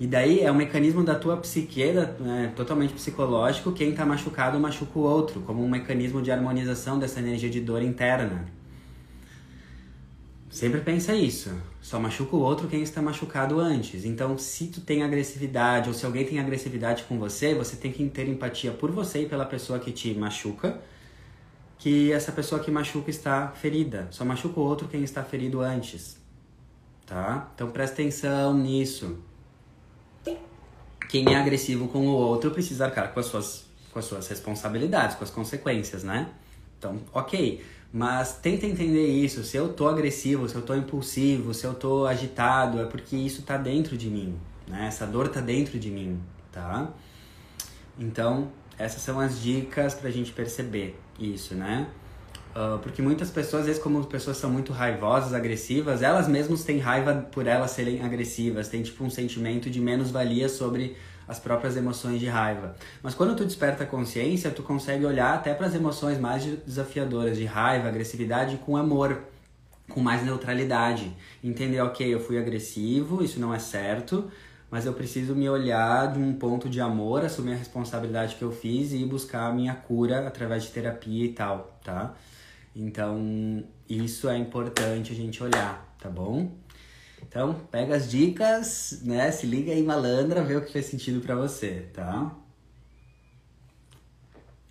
[0.00, 1.82] E daí é um mecanismo da tua psique,
[2.20, 7.18] né, totalmente psicológico, quem está machucado machuca o outro, como um mecanismo de harmonização dessa
[7.18, 8.46] energia de dor interna.
[10.48, 11.50] Sempre pensa isso.
[11.82, 14.04] Só machuca o outro quem está machucado antes.
[14.04, 18.08] Então, se tu tem agressividade ou se alguém tem agressividade com você, você tem que
[18.08, 20.80] ter empatia por você e pela pessoa que te machuca,
[21.76, 24.08] que essa pessoa que machuca está ferida.
[24.10, 26.16] Só machuca o outro quem está ferido antes.
[27.04, 27.50] Tá?
[27.54, 29.27] Então, presta atenção nisso
[31.08, 35.16] quem é agressivo com o outro precisa arcar com as suas, com as suas responsabilidades,
[35.16, 36.28] com as consequências, né?
[36.78, 37.64] Então, ok.
[37.92, 39.42] Mas tenta entender isso.
[39.42, 43.42] Se eu tô agressivo, se eu tô impulsivo, se eu tô agitado, é porque isso
[43.42, 44.86] tá dentro de mim, né?
[44.88, 46.20] Essa dor tá dentro de mim,
[46.52, 46.92] tá?
[47.98, 51.88] Então, essas são as dicas pra gente perceber isso, né?
[52.58, 56.64] Uh, porque muitas pessoas, às vezes, como as pessoas são muito raivosas, agressivas, elas mesmas
[56.64, 60.96] têm raiva por elas serem agressivas, têm tipo um sentimento de menos-valia sobre
[61.28, 62.74] as próprias emoções de raiva.
[63.00, 67.36] Mas quando tu desperta a consciência, tu consegue olhar até para as emoções mais desafiadoras
[67.38, 69.20] de raiva, agressividade com amor,
[69.88, 71.14] com mais neutralidade.
[71.44, 74.28] Entender, ok, eu fui agressivo, isso não é certo,
[74.68, 78.50] mas eu preciso me olhar de um ponto de amor, assumir a responsabilidade que eu
[78.50, 82.16] fiz e buscar a minha cura através de terapia e tal, tá?
[82.78, 86.52] Então, isso é importante a gente olhar, tá bom?
[87.20, 89.32] Então, pega as dicas, né?
[89.32, 92.32] Se liga aí, malandra, vê o que fez sentido para você, tá?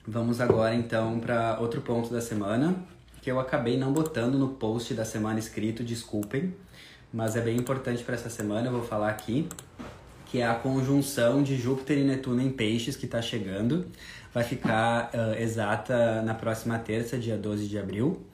[0.07, 2.77] Vamos agora então para outro ponto da semana,
[3.21, 6.55] que eu acabei não botando no post da semana escrito, desculpem,
[7.11, 9.49] mas é bem importante para essa semana, eu vou falar aqui,
[10.27, 13.85] que é a conjunção de Júpiter e Netuno em Peixes que está chegando
[14.33, 18.25] vai ficar uh, exata na próxima terça, dia 12 de abril.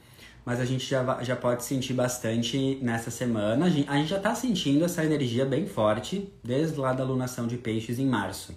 [0.46, 3.66] Mas a gente já, já pode sentir bastante nessa semana.
[3.66, 7.48] A gente, a gente já está sentindo essa energia bem forte desde lá da lunação
[7.48, 8.54] de peixes em março.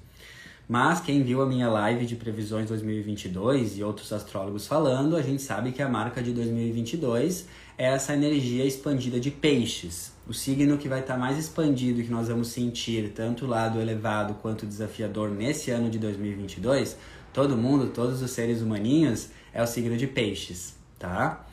[0.69, 5.41] Mas quem viu a minha live de previsões 2022 e outros astrólogos falando, a gente
[5.41, 7.47] sabe que a marca de 2022
[7.79, 10.13] é essa energia expandida de peixes.
[10.27, 13.81] O signo que vai estar tá mais expandido que nós vamos sentir, tanto o lado
[13.81, 16.97] elevado quanto desafiador nesse ano de 2022,
[17.37, 21.45] todo mundo, todos os seres humaninhos, é o signo de peixes, tá?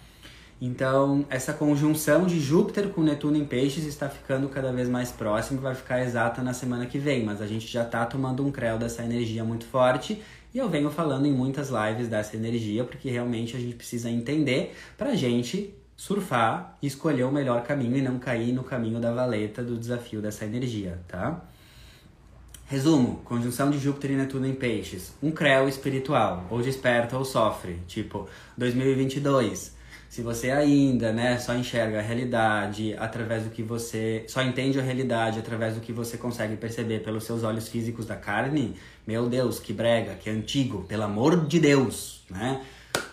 [0.61, 5.59] Então, essa conjunção de Júpiter com Netuno em peixes está ficando cada vez mais próximo,
[5.59, 8.77] vai ficar exata na semana que vem, mas a gente já está tomando um creu
[8.77, 10.21] dessa energia muito forte
[10.53, 14.73] e eu venho falando em muitas lives dessa energia, porque realmente a gente precisa entender
[14.97, 19.61] pra gente surfar e escolher o melhor caminho e não cair no caminho da valeta
[19.61, 21.43] do desafio dessa energia, tá?
[22.65, 25.13] Resumo: conjunção de Júpiter e Netuno em Peixes.
[25.21, 27.79] Um creu espiritual, ou desperta ou sofre.
[27.87, 29.73] Tipo, 2022.
[30.09, 34.23] Se você ainda, né, só enxerga a realidade através do que você.
[34.27, 38.15] Só entende a realidade através do que você consegue perceber pelos seus olhos físicos da
[38.15, 38.75] carne,
[39.07, 42.61] meu Deus, que brega, que antigo, pelo amor de Deus, né?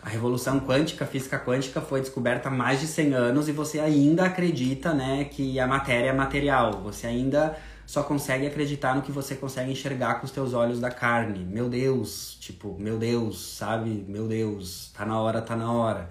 [0.02, 4.24] A revolução quântica, física quântica, foi descoberta há mais de 100 anos e você ainda
[4.24, 6.82] acredita, né, que a matéria é material.
[6.82, 7.56] Você ainda
[7.90, 11.44] só consegue acreditar no que você consegue enxergar com os teus olhos da carne.
[11.44, 14.04] Meu Deus, tipo, meu Deus, sabe?
[14.06, 16.08] Meu Deus, tá na hora, tá na hora.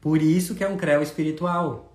[0.00, 1.92] Por isso que é um creu espiritual.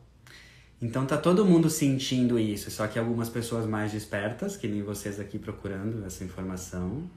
[0.81, 5.21] Então tá todo mundo sentindo isso, só que algumas pessoas mais despertas, que nem vocês
[5.21, 7.09] aqui procurando essa informação,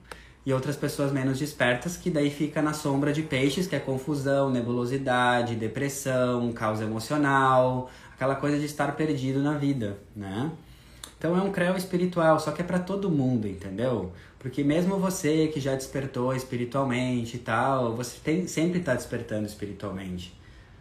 [0.47, 4.49] e outras pessoas menos despertas, que daí fica na sombra de peixes, que é confusão,
[4.49, 10.53] nebulosidade, depressão, causa emocional, aquela coisa de estar perdido na vida, né?
[11.21, 14.11] Então é um creu espiritual, só que é para todo mundo, entendeu?
[14.39, 20.35] Porque mesmo você que já despertou espiritualmente e tal, você tem, sempre está despertando espiritualmente.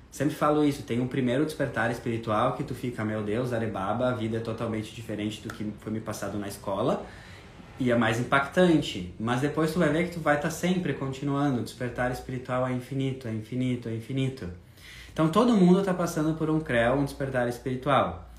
[0.10, 4.14] Sempre falo isso, tem um primeiro despertar espiritual que tu fica, meu Deus, Arebaba, a
[4.14, 7.06] vida é totalmente diferente do que foi me passado na escola
[7.78, 9.14] e é mais impactante.
[9.20, 12.66] Mas depois tu vai ver que tu vai estar tá sempre continuando, o despertar espiritual
[12.66, 14.50] é infinito, é infinito, é infinito.
[15.12, 18.32] Então todo mundo está passando por um creu, um despertar espiritual.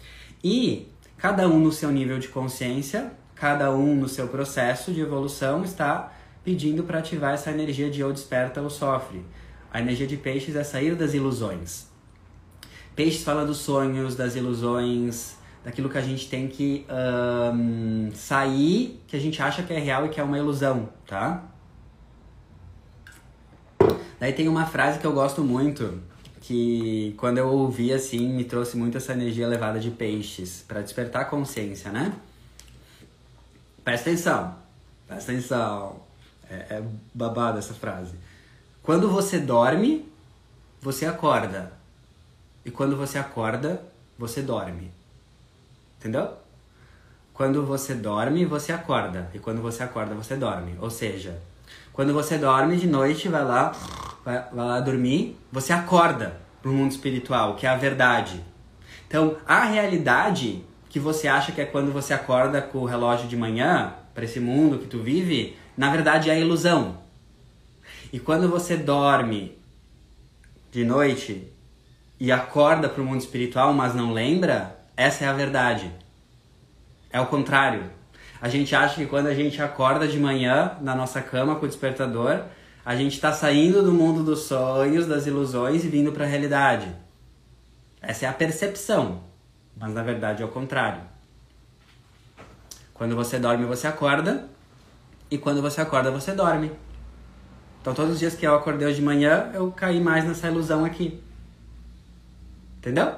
[0.42, 0.88] E
[1.20, 6.12] cada um no seu nível de consciência, cada um no seu processo de evolução está
[6.42, 9.22] pedindo para ativar essa energia de ou desperta ou sofre.
[9.70, 11.87] A energia de peixes é sair das ilusões.
[12.96, 16.87] Peixes fala dos sonhos, das ilusões, daquilo que a gente tem que
[17.54, 21.44] um, sair, que a gente acha que é real e que é uma ilusão, tá?
[24.18, 26.00] Daí tem uma frase que eu gosto muito,
[26.50, 31.22] que quando eu ouvi assim, me trouxe muito essa energia elevada de peixes, para despertar
[31.22, 32.12] a consciência, né?
[33.84, 34.56] Presta atenção,
[35.06, 36.00] presta atenção.
[36.50, 36.82] É, é
[37.14, 38.16] babada essa frase.
[38.82, 40.04] Quando você dorme,
[40.82, 41.72] você acorda.
[42.64, 43.80] E quando você acorda,
[44.18, 44.90] você dorme.
[46.00, 46.32] Entendeu?
[47.32, 49.30] Quando você dorme, você acorda.
[49.32, 50.76] E quando você acorda, você dorme.
[50.80, 51.40] Ou seja,
[51.92, 53.72] quando você dorme de noite, vai lá,
[54.24, 58.44] vai, vai lá dormir, você acorda pro mundo espiritual, que é a verdade.
[59.06, 63.37] Então, a realidade que você acha que é quando você acorda com o relógio de
[63.37, 66.98] manhã, para esse mundo que tu vive, na verdade é a ilusão.
[68.12, 69.56] E quando você dorme
[70.72, 71.48] de noite
[72.18, 75.90] e acorda para o mundo espiritual, mas não lembra, essa é a verdade.
[77.11, 77.85] É o contrário.
[78.42, 81.68] A gente acha que quando a gente acorda de manhã na nossa cama com o
[81.68, 82.42] despertador,
[82.90, 86.92] a gente está saindo do mundo dos sonhos, das ilusões e vindo para a realidade.
[88.03, 89.22] Essa é a percepção,
[89.76, 91.00] mas na verdade é o contrário.
[92.92, 94.48] Quando você dorme, você acorda,
[95.31, 96.72] e quando você acorda, você dorme.
[97.81, 100.85] Então todos os dias que eu acordei hoje de manhã, eu caí mais nessa ilusão
[100.85, 101.22] aqui.
[102.79, 103.14] Entendeu?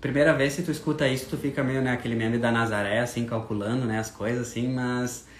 [0.00, 3.26] Primeira vez se tu escuta isso, tu fica meio naquele né, meme da Nazaré, assim,
[3.26, 5.30] calculando, né, as coisas, assim, mas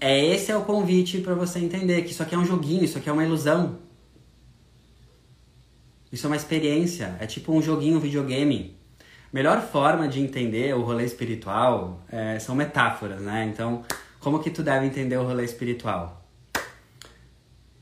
[0.00, 2.96] é esse é o convite para você entender que isso aqui é um joguinho, isso
[2.96, 3.78] aqui é uma ilusão.
[6.10, 8.76] Isso é uma experiência, é tipo um joguinho, um videogame.
[9.32, 13.48] Melhor forma de entender o rolê espiritual é, são metáforas, né?
[13.52, 13.84] Então,
[14.18, 16.24] como que tu deve entender o rolê espiritual?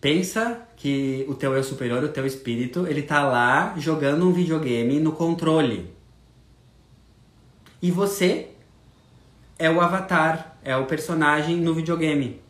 [0.00, 5.00] Pensa que o teu eu superior, o teu espírito, ele tá lá jogando um videogame
[5.00, 5.90] no controle.
[7.80, 8.50] E você
[9.58, 12.42] é o avatar, é o personagem no videogame.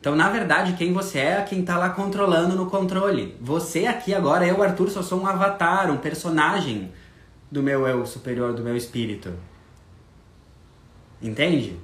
[0.00, 3.36] Então, na verdade, quem você é é quem tá lá controlando no controle.
[3.40, 6.90] Você aqui agora, eu, Arthur, só sou um avatar, um personagem
[7.48, 9.32] do meu eu superior, do meu espírito.
[11.22, 11.78] Entende?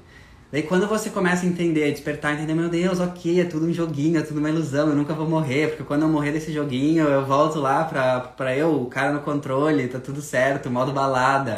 [0.51, 4.19] Daí quando você começa a entender, despertar, entender, meu Deus, ok, é tudo um joguinho,
[4.19, 7.25] é tudo uma ilusão, eu nunca vou morrer, porque quando eu morrer desse joguinho, eu
[7.25, 11.55] volto lá pra, pra eu, o cara no controle, tá tudo certo, modo balada.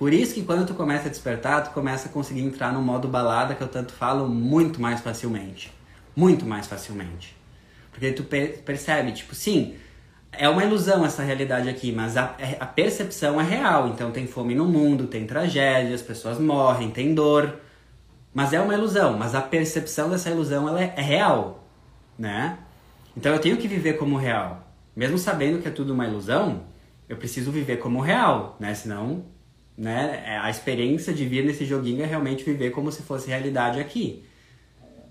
[0.00, 3.06] Por isso que quando tu começa a despertar, tu começa a conseguir entrar no modo
[3.06, 5.70] balada, que eu tanto falo, muito mais facilmente.
[6.16, 7.36] Muito mais facilmente.
[7.92, 9.74] Porque tu percebe, tipo, sim,
[10.32, 13.88] é uma ilusão essa realidade aqui, mas a, a percepção é real.
[13.88, 17.56] Então tem fome no mundo, tem tragédias, pessoas morrem, tem dor.
[18.32, 21.68] Mas é uma ilusão, mas a percepção dessa ilusão ela é, é real,
[22.18, 22.56] né?
[23.14, 24.66] Então eu tenho que viver como real.
[24.96, 26.62] Mesmo sabendo que é tudo uma ilusão,
[27.06, 28.72] eu preciso viver como real, né?
[28.72, 29.26] Senão,
[29.80, 33.80] né, é, a experiência de vir nesse joguinho é realmente viver como se fosse realidade
[33.80, 34.22] aqui.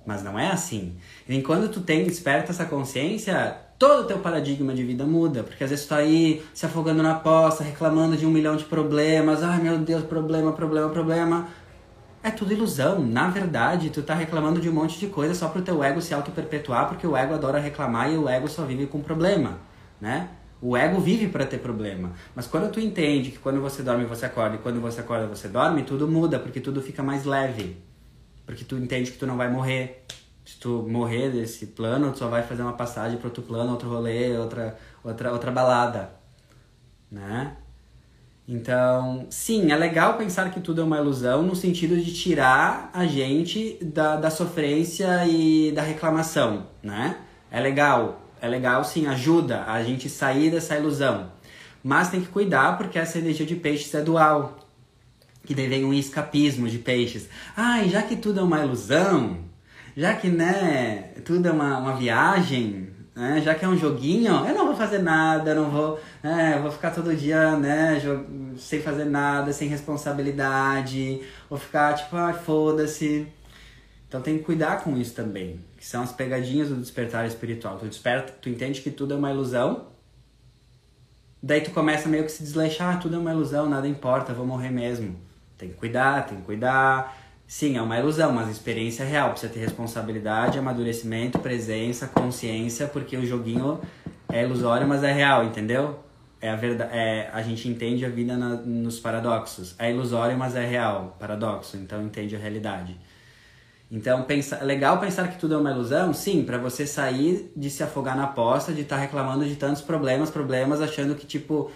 [0.05, 0.95] Mas não é assim.
[1.27, 5.41] Enquanto tu tem desperta essa consciência, todo o teu paradigma de vida muda.
[5.41, 8.63] Porque às vezes tu tá aí se afogando na poça, reclamando de um milhão de
[8.63, 9.41] problemas.
[9.41, 11.47] Ai meu Deus, problema, problema, problema.
[12.21, 12.99] É tudo ilusão.
[12.99, 16.13] Na verdade, tu tá reclamando de um monte de coisa só pro teu ego se
[16.13, 19.57] auto-perpetuar, porque o ego adora reclamar e o ego só vive com problema,
[19.99, 20.29] né?
[20.61, 22.13] O ego vive para ter problema.
[22.35, 25.47] Mas quando tu entende que quando você dorme você acorda e quando você acorda você
[25.47, 27.77] dorme, tudo muda, porque tudo fica mais leve.
[28.45, 30.03] Porque tu entende que tu não vai morrer.
[30.45, 33.87] Se tu morrer desse plano, tu só vai fazer uma passagem para outro plano, outro
[33.87, 36.11] rolê, outra outra outra balada,
[37.11, 37.55] né?
[38.51, 43.05] Então, sim, é legal pensar que tudo é uma ilusão no sentido de tirar a
[43.05, 47.17] gente da, da sofrência e da reclamação, né?
[47.51, 51.31] É legal, é legal sim, ajuda a gente sair dessa ilusão.
[51.83, 54.57] Mas tem que cuidar porque essa energia de peixes é dual.
[55.45, 57.29] Que daí vem um escapismo de peixes.
[57.55, 59.37] Ai, já que tudo é uma ilusão,
[59.95, 63.41] já que, né, tudo é uma, uma viagem, né?
[63.41, 66.53] Já que é um joguinho, eu não vou fazer nada, eu não vou, né?
[66.55, 68.01] Eu vou ficar todo dia, né,
[68.57, 73.27] sem fazer nada, sem responsabilidade, vou ficar tipo, ah, foda-se.
[74.07, 77.77] Então tem que cuidar com isso também, que são as pegadinhas do despertar espiritual.
[77.77, 79.87] Tu desperta, tu entende que tudo é uma ilusão,
[81.41, 84.45] daí tu começa meio que se desleixar, ah, tudo é uma ilusão, nada importa, vou
[84.45, 85.15] morrer mesmo.
[85.57, 87.17] Tem que cuidar, tem que cuidar,
[87.49, 89.31] Sim, é uma ilusão, mas experiência real.
[89.31, 93.81] Precisa ter responsabilidade, amadurecimento, presença, consciência, porque o joguinho
[94.31, 95.97] é ilusório, mas é real, entendeu?
[96.39, 99.73] É a verdade, é, a gente entende a vida na, nos paradoxos.
[99.79, 101.75] É ilusório, mas é real, paradoxo.
[101.75, 102.95] Então entende a realidade.
[103.91, 106.13] Então, pensa, é legal pensar que tudo é uma ilusão?
[106.13, 109.81] Sim, para você sair de se afogar na aposta, de estar tá reclamando de tantos
[109.81, 111.71] problemas, problemas, achando que tipo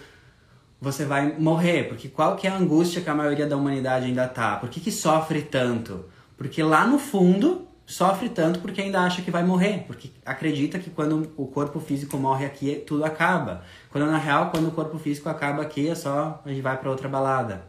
[0.80, 4.28] você vai morrer, porque qual que é a angústia que a maioria da humanidade ainda
[4.28, 4.58] tá?
[4.58, 6.06] Por que, que sofre tanto?
[6.38, 10.90] Porque lá no fundo sofre tanto porque ainda acha que vai morrer, porque acredita que
[10.90, 13.64] quando o corpo físico morre aqui tudo acaba.
[13.90, 16.90] Quando na real, quando o corpo físico acaba aqui é só a gente vai para
[16.90, 17.66] outra balada.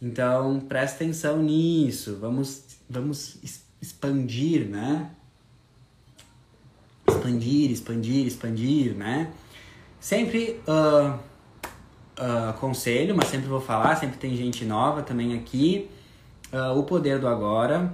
[0.00, 2.18] Então, presta atenção nisso.
[2.20, 3.38] Vamos vamos
[3.80, 5.10] expandir, né?
[7.08, 9.32] Expandir, expandir, expandir, né?
[10.00, 11.18] Sempre uh,
[12.20, 15.90] uh, aconselho, mas sempre vou falar, sempre tem gente nova também aqui.
[16.52, 17.92] Uh, o Poder do Agora.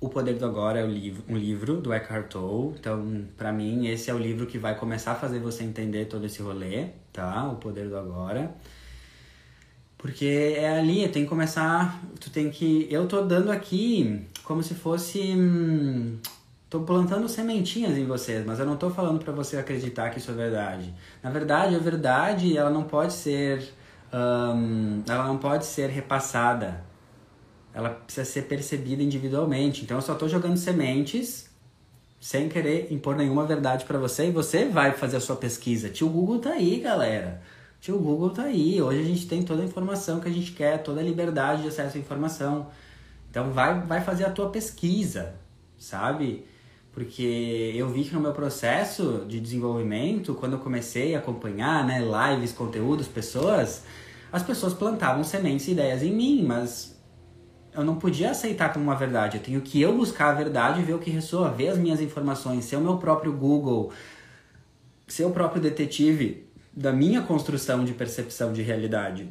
[0.00, 2.76] O Poder do Agora é livro, um livro do Eckhart Tolle.
[2.78, 6.24] Então, para mim, esse é o livro que vai começar a fazer você entender todo
[6.24, 7.48] esse rolê, tá?
[7.50, 8.54] O Poder do Agora.
[9.98, 12.86] Porque é ali, tem que começar, tu tem que...
[12.88, 15.18] Eu tô dando aqui como se fosse...
[15.18, 16.18] Hum,
[16.70, 20.30] Tô plantando sementinhas em vocês, mas eu não tô falando para você acreditar que isso
[20.30, 20.92] é verdade.
[21.22, 23.72] Na verdade, a verdade ela não pode ser,
[24.12, 26.84] um, ela não pode ser repassada.
[27.72, 29.82] Ela precisa ser percebida individualmente.
[29.82, 31.48] Então eu só tô jogando sementes
[32.20, 35.88] sem querer impor nenhuma verdade para você e você vai fazer a sua pesquisa.
[35.88, 37.40] Tio Google tá aí, galera.
[37.80, 38.80] Tio Google tá aí.
[38.80, 41.68] Hoje a gente tem toda a informação que a gente quer, toda a liberdade de
[41.68, 42.68] acesso à informação.
[43.30, 45.34] Então vai, vai fazer a tua pesquisa,
[45.76, 46.44] sabe?
[46.98, 52.00] porque eu vi que no meu processo de desenvolvimento, quando eu comecei a acompanhar, né,
[52.00, 53.84] lives, conteúdos, pessoas,
[54.32, 57.00] as pessoas plantavam sementes e ideias em mim, mas
[57.72, 59.36] eu não podia aceitar como uma verdade.
[59.36, 62.64] Eu tenho que eu buscar a verdade, ver o que ressoa, ver as minhas informações,
[62.64, 63.92] ser o meu próprio Google,
[65.06, 66.47] ser o próprio detetive
[66.78, 69.28] da minha construção de percepção de realidade,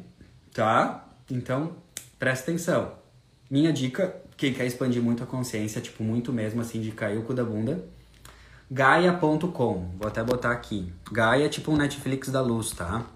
[0.52, 1.08] tá?
[1.30, 1.76] Então,
[2.18, 2.92] presta atenção.
[3.50, 7.22] Minha dica quem quer expandir muito a consciência, tipo, muito mesmo, assim, de cair o
[7.22, 7.82] cu da bunda.
[8.70, 10.92] Gaia.com, vou até botar aqui.
[11.10, 13.06] Gaia é tipo um Netflix da luz, tá?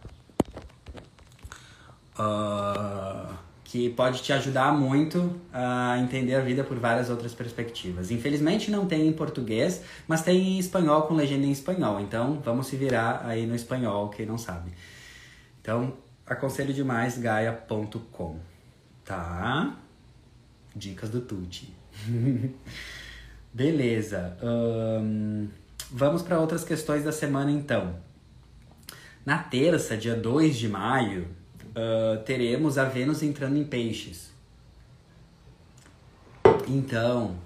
[2.19, 3.35] Uh,
[3.73, 8.11] que pode te ajudar muito a entender a vida por várias outras perspectivas.
[8.11, 11.99] Infelizmente não tem em português, mas tem em espanhol com legenda em espanhol.
[11.99, 14.73] Então vamos se virar aí no espanhol, quem não sabe.
[15.63, 15.95] Então
[16.27, 18.37] aconselho demais gaia.com,
[19.07, 19.75] tá?
[20.77, 21.73] Dicas do Tuti.
[23.55, 24.37] Beleza.
[25.91, 27.97] Vamos para outras questões da semana então.
[29.25, 31.27] Na terça, dia 2 de maio,
[31.77, 34.31] uh, teremos a Vênus entrando em peixes.
[36.69, 37.37] Então,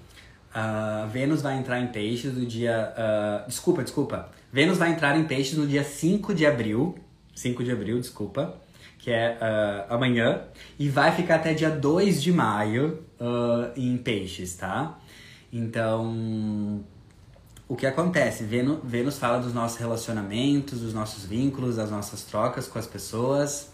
[0.53, 2.93] a Vênus vai entrar em peixes no dia.
[2.97, 4.31] Uh, desculpa, desculpa.
[4.53, 6.99] Vênus vai entrar em peixes no dia 5 de abril.
[7.35, 8.61] 5 de abril, desculpa
[8.99, 10.43] que é uh, amanhã,
[10.77, 13.05] e vai ficar até dia 2 de maio
[13.77, 14.99] em Peixes, tá?
[15.53, 16.85] Então,
[17.69, 18.45] o que acontece?
[18.45, 23.73] Vênus fala dos nossos relacionamentos, dos nossos vínculos, das nossas trocas com as pessoas.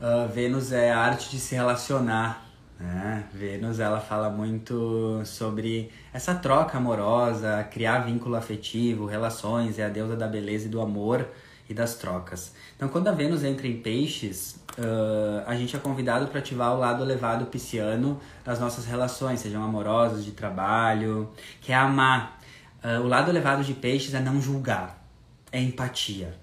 [0.00, 2.46] Uh, Vênus é a arte de se relacionar,
[2.78, 3.28] né?
[3.34, 10.16] Vênus ela fala muito sobre essa troca amorosa, criar vínculo afetivo, relações, é a deusa
[10.16, 11.28] da beleza e do amor
[11.68, 12.54] e das trocas.
[12.74, 16.78] Então, quando a Vênus entra em peixes, uh, a gente é convidado para ativar o
[16.78, 21.30] lado elevado pisciano das nossas relações, sejam amorosas, de trabalho,
[21.60, 22.40] que é amar.
[22.82, 25.06] Uh, o lado elevado de peixes é não julgar,
[25.52, 26.39] é empatia.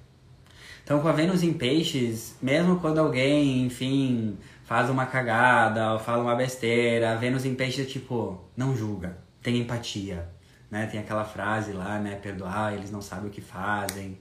[0.88, 6.24] Então, com a Vênus em peixes, mesmo quando alguém, enfim, faz uma cagada ou fala
[6.24, 10.30] uma besteira, a Vênus em peixes é tipo, não julga, tem empatia.
[10.72, 10.86] Né?
[10.86, 12.16] Tem aquela frase lá, né?
[12.16, 14.18] Perdoar, eles não sabem o que fazem.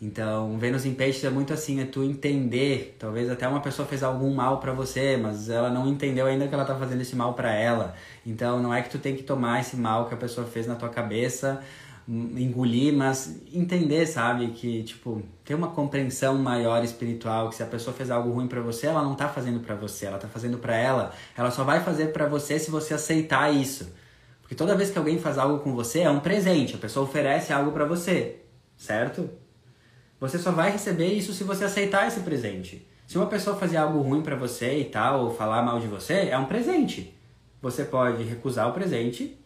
[0.00, 4.02] Então, Vênus em Peixes é muito assim, é tu entender, talvez até uma pessoa fez
[4.02, 7.34] algum mal para você, mas ela não entendeu ainda que ela tá fazendo esse mal
[7.34, 7.94] para ela.
[8.26, 10.74] Então, não é que tu tem que tomar esse mal que a pessoa fez na
[10.74, 11.62] tua cabeça,
[12.08, 17.94] engolir, mas entender, sabe, que tipo, ter uma compreensão maior espiritual, que se a pessoa
[17.94, 20.76] fez algo ruim para você, ela não tá fazendo para você, ela tá fazendo para
[20.76, 21.12] ela.
[21.36, 23.92] Ela só vai fazer para você se você aceitar isso.
[24.40, 27.52] Porque toda vez que alguém faz algo com você é um presente, a pessoa oferece
[27.52, 28.40] algo para você,
[28.76, 29.30] certo?
[30.20, 32.86] Você só vai receber isso se você aceitar esse presente.
[33.06, 36.28] Se uma pessoa fazer algo ruim para você e tal, ou falar mal de você,
[36.30, 37.18] é um presente.
[37.60, 39.38] Você pode recusar o presente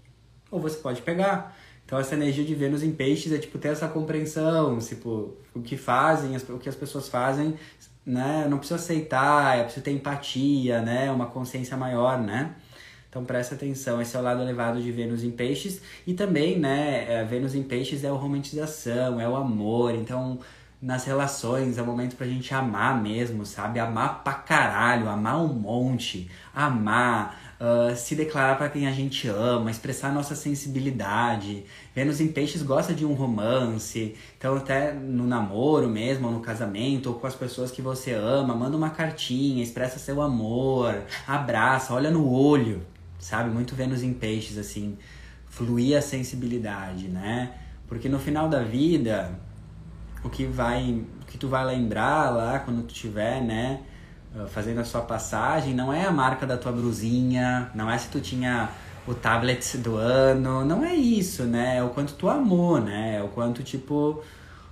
[0.51, 1.56] ou você pode pegar.
[1.87, 5.76] Então essa energia de Vênus em peixes é tipo ter essa compreensão, tipo, o que
[5.76, 7.55] fazem, o que as pessoas fazem,
[8.05, 8.47] né?
[8.51, 11.11] Não precisa aceitar, é preciso ter empatia, né?
[11.12, 12.57] Uma consciência maior, né?
[13.09, 17.07] Então presta atenção, esse é o lado elevado de Vênus em Peixes e também, né,
[17.09, 19.95] é, Vênus em Peixes é a romantização, é o amor.
[19.95, 20.39] Então
[20.80, 23.80] nas relações, é o momento pra gente amar mesmo, sabe?
[23.80, 29.71] Amar pra caralho, amar um monte, amar, uh, se declarar para quem a gente ama,
[29.71, 31.65] expressar nossa sensibilidade.
[31.95, 37.09] Vênus em Peixes gosta de um romance, então até no namoro mesmo, ou no casamento,
[37.09, 42.11] ou com as pessoas que você ama, manda uma cartinha, expressa seu amor, abraça, olha
[42.11, 42.83] no olho,
[43.19, 43.51] sabe?
[43.51, 44.97] Muito Vênus em Peixes, assim,
[45.47, 47.53] fluir a sensibilidade, né?
[47.89, 49.39] Porque no final da vida,
[50.25, 53.81] o que vai, o que tu vai lembrar lá quando tu tiver, né,
[54.49, 58.20] fazendo a sua passagem, não é a marca da tua brusinha, não é se tu
[58.20, 58.70] tinha
[59.07, 61.78] o tablet do ano, não é isso, né?
[61.78, 63.16] É o quanto tu amou, né?
[63.16, 64.22] É o quanto tipo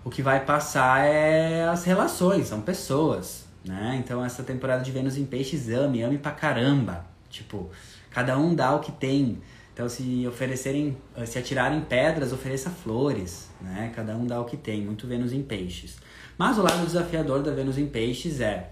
[0.05, 3.97] o que vai passar é as relações, são pessoas, né?
[4.05, 7.05] Então essa temporada de Vênus em Peixes ame, ame pra caramba.
[7.31, 7.71] Tipo,
[8.11, 9.41] cada um dá o que tem.
[9.73, 10.97] Então, se oferecerem,
[11.27, 13.91] se atirarem pedras, ofereça flores, né?
[13.93, 15.97] Cada um dá o que tem, muito Vênus em peixes.
[16.39, 18.71] Mas o lado desafiador da Vênus em peixes é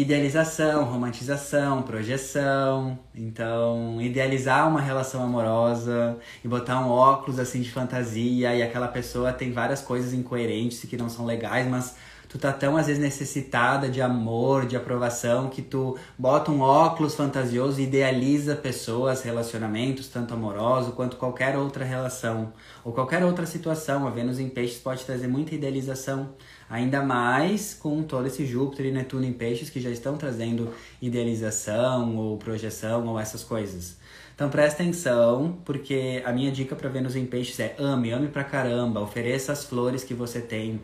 [0.00, 2.98] idealização, romantização, projeção.
[3.14, 9.32] Então, idealizar uma relação amorosa e botar um óculos assim de fantasia e aquela pessoa
[9.32, 11.96] tem várias coisas incoerentes que não são legais, mas
[12.28, 17.14] tu tá tão às vezes necessitada de amor, de aprovação, que tu bota um óculos
[17.14, 22.52] fantasioso e idealiza pessoas, relacionamentos, tanto amoroso quanto qualquer outra relação
[22.84, 24.06] ou qualquer outra situação.
[24.06, 26.34] A Vênus em Peixes pode trazer muita idealização,
[26.68, 32.16] ainda mais com todo esse Júpiter e Netuno em Peixes que já estão trazendo idealização
[32.16, 33.96] ou projeção ou essas coisas.
[34.34, 38.44] Então presta atenção, porque a minha dica para Vênus em Peixes é ame, ame pra
[38.44, 40.80] caramba, ofereça as flores que você tem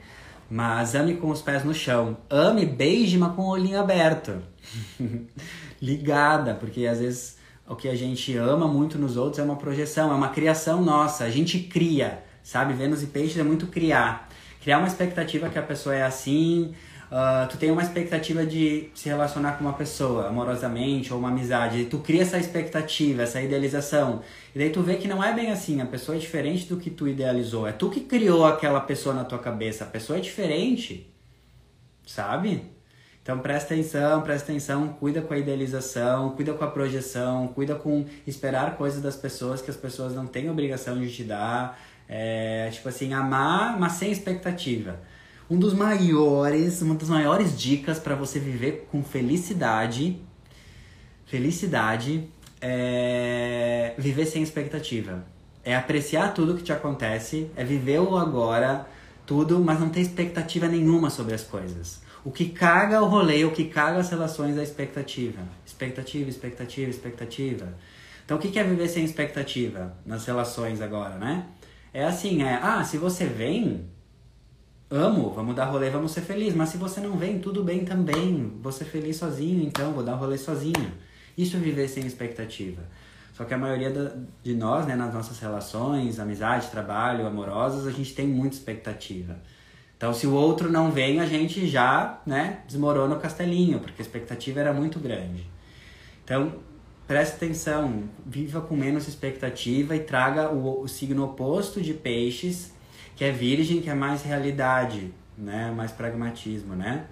[0.51, 2.16] mas ame com os pés no chão.
[2.28, 4.43] Ame, beije, mas com o olhinho aberto.
[5.80, 10.12] Ligada, porque às vezes o que a gente ama muito nos outros é uma projeção,
[10.12, 11.24] é uma criação nossa.
[11.24, 12.74] A gente cria, sabe?
[12.74, 14.28] Vênus e Peixes é muito criar.
[14.64, 19.08] Criar uma expectativa que a pessoa é assim, Uh, tu tem uma expectativa de se
[19.08, 24.22] relacionar com uma pessoa amorosamente ou uma amizade, e tu cria essa expectativa, essa idealização,
[24.52, 26.90] e daí tu vê que não é bem assim, a pessoa é diferente do que
[26.90, 31.14] tu idealizou, é tu que criou aquela pessoa na tua cabeça, a pessoa é diferente,
[32.04, 32.62] sabe?
[33.22, 38.04] Então presta atenção, presta atenção, cuida com a idealização, cuida com a projeção, cuida com
[38.26, 41.78] esperar coisas das pessoas que as pessoas não têm obrigação de te dar,
[42.09, 44.98] é, tipo assim, amar, mas sem expectativa
[45.48, 50.20] um dos maiores, uma das maiores dicas para você viver com felicidade,
[51.26, 52.28] felicidade
[52.61, 55.24] é viver sem expectativa.
[55.62, 58.86] É apreciar tudo que te acontece, é viver o agora,
[59.26, 62.02] tudo, mas não ter expectativa nenhuma sobre as coisas.
[62.24, 65.42] O que caga o rolê, o que caga as relações é a expectativa.
[65.66, 67.74] Expectativa, expectativa, expectativa.
[68.24, 71.46] Então o que é viver sem expectativa nas relações agora, né?
[71.95, 73.86] É assim, é, ah, se você vem,
[74.90, 76.57] amo, vamos dar rolê, vamos ser felizes.
[76.57, 78.53] Mas se você não vem, tudo bem também.
[78.61, 80.92] Vou ser feliz sozinho, então vou dar rolê sozinho.
[81.38, 82.82] Isso é viver sem expectativa.
[83.32, 83.92] Só que a maioria
[84.42, 89.36] de nós, né, nas nossas relações, amizade, trabalho, amorosas, a gente tem muita expectativa.
[89.97, 94.05] Então, se o outro não vem, a gente já, né, desmorona o castelinho, porque a
[94.05, 95.47] expectativa era muito grande.
[96.24, 96.55] Então,
[97.07, 102.72] preste atenção, viva com menos expectativa e traga o, o signo oposto de peixes
[103.16, 105.70] que é virgem, que é mais realidade, né?
[105.70, 107.07] Mais pragmatismo, né?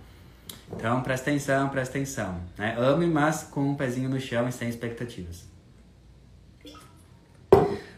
[0.74, 2.40] Então, presta atenção, presta atenção.
[2.59, 2.74] Né?
[2.78, 5.45] Ame, mas com um pezinho no chão e sem expectativas.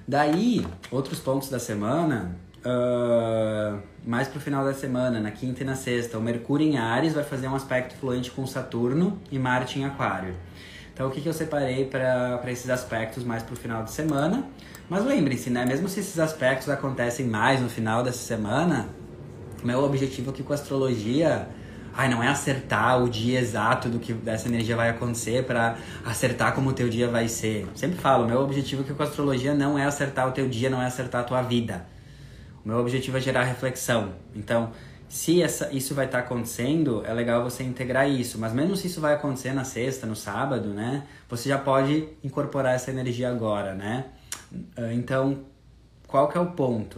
[0.07, 5.75] Daí, outros pontos da semana, uh, mais pro final da semana, na quinta e na
[5.75, 9.85] sexta, o Mercúrio em Ares vai fazer um aspecto fluente com Saturno e Marte em
[9.85, 10.35] Aquário.
[10.95, 14.45] Então, o que, que eu separei para esses aspectos mais pro final de semana?
[14.89, 15.67] Mas lembrem-se, né?
[15.67, 18.89] Mesmo se esses aspectos acontecem mais no final dessa semana,
[19.65, 21.49] meu objetivo aqui com a astrologia,
[21.93, 26.55] ai, não é acertar o dia exato do que dessa energia vai acontecer para acertar
[26.55, 27.67] como o teu dia vai ser.
[27.75, 30.81] Sempre falo, meu objetivo aqui com a astrologia não é acertar o teu dia, não
[30.81, 31.87] é acertar a tua vida.
[32.65, 34.13] O meu objetivo é gerar reflexão.
[34.33, 34.71] Então,
[35.15, 38.37] se essa, isso vai estar tá acontecendo, é legal você integrar isso.
[38.37, 41.05] Mas mesmo se isso vai acontecer na sexta, no sábado, né?
[41.29, 44.07] Você já pode incorporar essa energia agora, né?
[44.53, 45.45] Uh, então,
[46.09, 46.97] qual que é o ponto?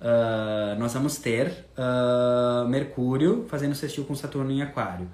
[0.00, 5.08] Uh, nós vamos ter uh, Mercúrio fazendo sextil com Saturno em Aquário.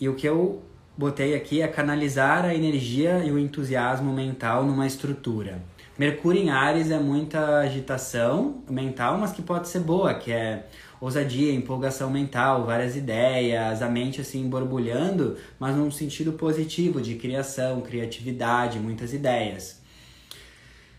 [0.00, 0.62] E o que eu
[0.96, 5.60] botei aqui é canalizar a energia e o entusiasmo mental numa estrutura.
[5.98, 10.66] Mercúrio em Ares é muita agitação mental, mas que pode ser boa, que é
[11.00, 17.80] ousadia, empolgação mental, várias ideias, a mente assim borbulhando, mas num sentido positivo de criação,
[17.80, 19.80] criatividade, muitas ideias.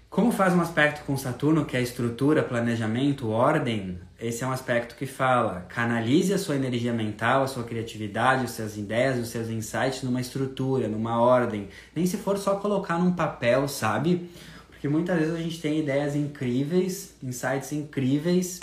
[0.09, 4.95] Como faz um aspecto com Saturno, que é estrutura, planejamento, ordem, esse é um aspecto
[4.95, 9.49] que fala: canalize a sua energia mental, a sua criatividade, as suas ideias, os seus
[9.49, 11.69] insights numa estrutura, numa ordem.
[11.95, 14.29] Nem se for só colocar num papel, sabe?
[14.69, 18.59] Porque muitas vezes a gente tem ideias incríveis, insights incríveis,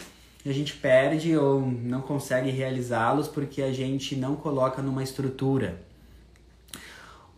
[0.51, 5.81] a gente perde ou não consegue realizá-los porque a gente não coloca numa estrutura,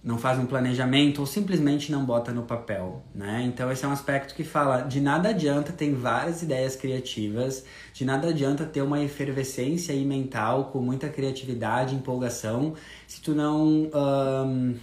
[0.02, 3.42] não faz um planejamento ou simplesmente não bota no papel, né?
[3.44, 8.04] Então esse é um aspecto que fala de nada adianta ter várias ideias criativas, de
[8.04, 12.74] nada adianta ter uma efervescência aí mental com muita criatividade, empolgação,
[13.06, 14.76] se tu não um,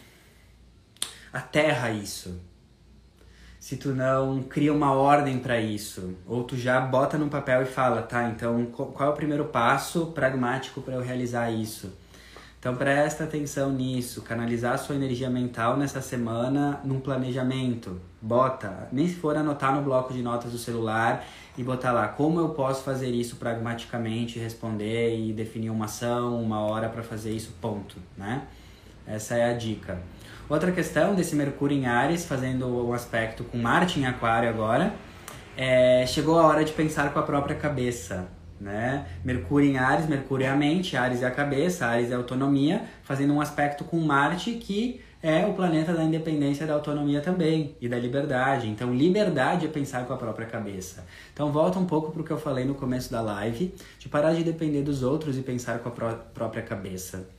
[1.32, 2.40] aterra isso,
[3.64, 7.66] se tu não cria uma ordem para isso, ou tu já bota no papel e
[7.66, 11.94] fala, tá, então qual é o primeiro passo pragmático para eu realizar isso?
[12.60, 18.02] Então presta atenção nisso, canalizar sua energia mental nessa semana num planejamento.
[18.22, 21.26] Bota, nem se for anotar no bloco de notas do celular
[21.58, 26.60] e botar lá como eu posso fazer isso pragmaticamente, responder e definir uma ação, uma
[26.60, 28.46] hora para fazer isso, ponto, né?
[29.08, 30.02] Essa é a dica.
[30.50, 34.94] Outra questão desse Mercúrio em Ares, fazendo um aspecto com Marte em Aquário agora,
[35.56, 38.28] é, chegou a hora de pensar com a própria cabeça.
[38.60, 39.06] Né?
[39.24, 42.84] Mercúrio em Ares, Mercúrio é a mente, Ares é a cabeça, Ares é a autonomia,
[43.04, 47.88] fazendo um aspecto com Marte que é o planeta da independência da autonomia também e
[47.88, 48.68] da liberdade.
[48.68, 51.06] Então, liberdade é pensar com a própria cabeça.
[51.34, 54.34] Então, volta um pouco para o que eu falei no começo da live, de parar
[54.34, 57.30] de depender dos outros e pensar com a pró própria cabeça.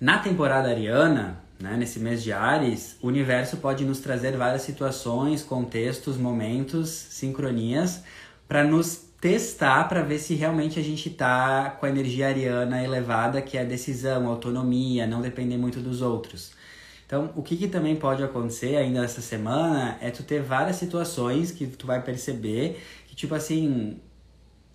[0.00, 5.42] Na temporada ariana, né, nesse mês de Ares, o universo pode nos trazer várias situações,
[5.44, 8.02] contextos, momentos, sincronias,
[8.48, 13.40] para nos testar para ver se realmente a gente está com a energia ariana elevada,
[13.40, 16.52] que é decisão, autonomia, não depender muito dos outros.
[17.06, 21.52] Então, o que, que também pode acontecer ainda essa semana é tu ter várias situações
[21.52, 24.00] que tu vai perceber que, tipo assim,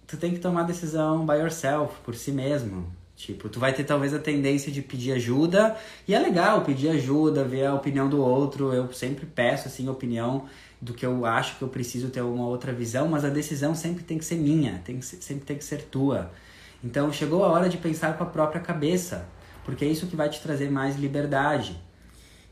[0.07, 2.89] tu tem que tomar decisão by yourself, por si mesmo.
[3.17, 5.75] Tipo, tu vai ter talvez a tendência de pedir ajuda,
[6.07, 8.71] e é legal pedir ajuda, ver a opinião do outro.
[8.71, 10.45] Eu sempre peço assim opinião
[10.79, 14.03] do que eu acho que eu preciso ter uma outra visão, mas a decisão sempre
[14.03, 16.31] tem que ser minha, tem que ser, sempre tem que ser tua.
[16.83, 19.27] Então chegou a hora de pensar com a própria cabeça,
[19.65, 21.75] porque é isso que vai te trazer mais liberdade.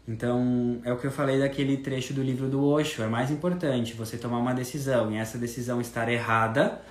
[0.07, 3.93] Então, é o que eu falei daquele trecho do livro do Osho, é mais importante
[3.93, 6.81] você tomar uma decisão e essa decisão estar errada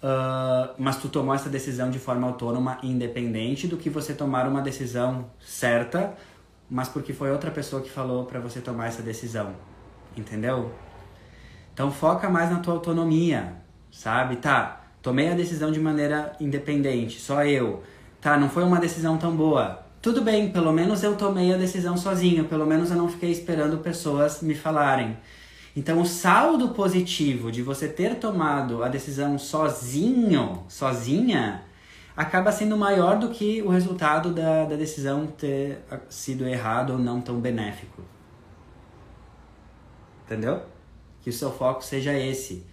[0.00, 4.62] Uh, mas tu tomou essa decisão de forma autônoma independente do que você tomar uma
[4.62, 6.14] decisão certa,
[6.70, 9.54] mas porque foi outra pessoa que falou para você tomar essa decisão.
[10.16, 10.72] Entendeu?
[11.74, 13.54] Então foca mais na tua autonomia,
[13.90, 14.36] sabe?
[14.36, 17.82] Tá, tomei a decisão de maneira independente, só eu.
[18.20, 19.84] Tá, não foi uma decisão tão boa.
[20.00, 23.78] Tudo bem, pelo menos eu tomei a decisão sozinho, pelo menos eu não fiquei esperando
[23.78, 25.16] pessoas me falarem.
[25.78, 31.62] Então, o saldo positivo de você ter tomado a decisão sozinho, sozinha,
[32.16, 37.20] acaba sendo maior do que o resultado da, da decisão ter sido errado ou não
[37.20, 38.02] tão benéfico.
[40.24, 40.62] Entendeu?
[41.20, 42.66] Que o seu foco seja esse.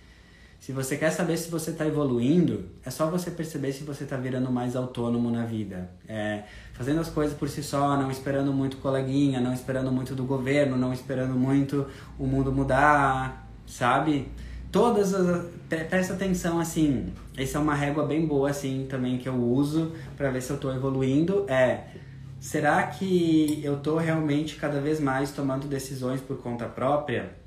[0.66, 4.18] Se você quer saber se você está evoluindo, é só você perceber se você está
[4.18, 5.91] virando mais autônomo na vida.
[6.07, 6.41] É,
[6.74, 10.76] fazendo as coisas por si só, não esperando muito coleguinha, não esperando muito do governo,
[10.76, 11.86] não esperando muito
[12.18, 14.28] o mundo mudar, sabe?
[14.72, 15.45] Todas as.
[15.70, 17.13] Presta atenção assim.
[17.38, 20.55] Essa é uma régua bem boa, assim, também que eu uso para ver se eu
[20.55, 21.45] estou evoluindo.
[21.47, 21.84] É.
[22.39, 27.45] Será que eu estou realmente cada vez mais tomando decisões por conta própria?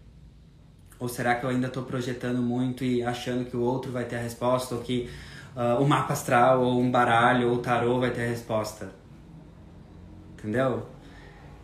[0.98, 4.16] Ou será que eu ainda estou projetando muito e achando que o outro vai ter
[4.16, 5.08] a resposta, ou que
[5.56, 8.90] uh, o mapa astral, ou um baralho, ou o tarô vai ter a resposta?
[10.36, 10.86] Entendeu?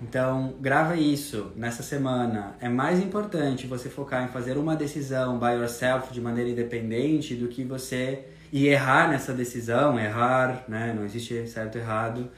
[0.03, 2.57] Então, grava isso nessa semana.
[2.61, 7.49] É mais importante você focar em fazer uma decisão by yourself de maneira independente do
[7.49, 10.93] que você e errar nessa decisão, errar, né?
[10.95, 12.30] Não existe certo e errado,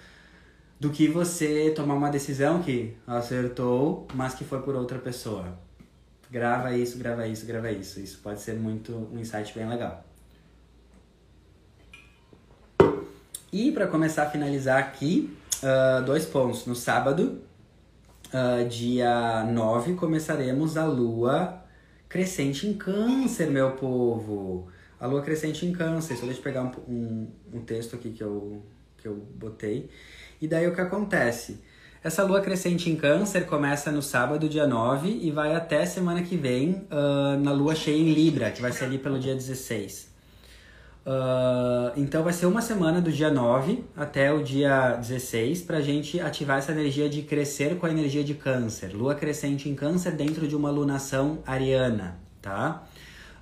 [0.79, 5.59] do que você tomar uma decisão que acertou, mas que foi por outra pessoa.
[6.31, 8.01] Grava isso, grava isso, grava isso.
[8.01, 10.05] Isso pode ser muito um insight bem legal.
[13.53, 16.67] E para começar a finalizar aqui, uh, dois pontos.
[16.67, 17.41] No sábado,
[18.27, 21.63] uh, dia 9, começaremos a lua
[22.09, 24.69] crescente em câncer, meu povo.
[24.99, 26.17] A lua crescente em câncer.
[26.17, 28.63] Só deixa eu pegar um, um, um texto aqui que eu,
[28.99, 29.89] que eu botei.
[30.41, 31.63] E daí o que acontece?
[32.07, 36.37] Essa lua crescente em câncer começa no sábado, dia 9, e vai até semana que
[36.37, 40.09] vem uh, na lua cheia em Libra, que vai ser ali pelo dia 16.
[41.05, 45.81] Uh, então vai ser uma semana do dia 9 até o dia 16 para a
[45.81, 48.95] gente ativar essa energia de crescer com a energia de câncer.
[48.95, 52.85] Lua crescente em câncer dentro de uma lunação ariana, tá?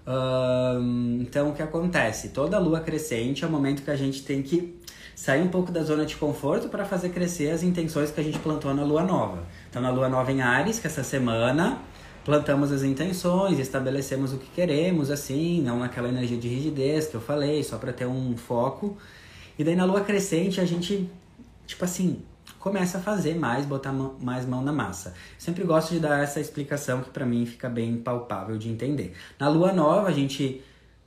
[0.06, 2.30] Uh, então o que acontece?
[2.30, 4.82] Toda lua crescente é o momento que a gente tem que
[5.14, 8.38] sair um pouco da zona de conforto para fazer crescer as intenções que a gente
[8.38, 9.44] plantou na lua nova.
[9.70, 11.78] Então na lua nova em Ares, que essa semana
[12.24, 17.20] plantamos as intenções, estabelecemos o que queremos, assim, não naquela energia de rigidez que eu
[17.20, 18.96] falei, só para ter um foco.
[19.58, 21.08] E daí na lua crescente a gente,
[21.66, 22.22] tipo assim,
[22.58, 25.14] começa a fazer mais, botar mais mão na massa.
[25.38, 29.14] Sempre gosto de dar essa explicação que para mim fica bem palpável de entender.
[29.38, 30.62] Na lua nova a gente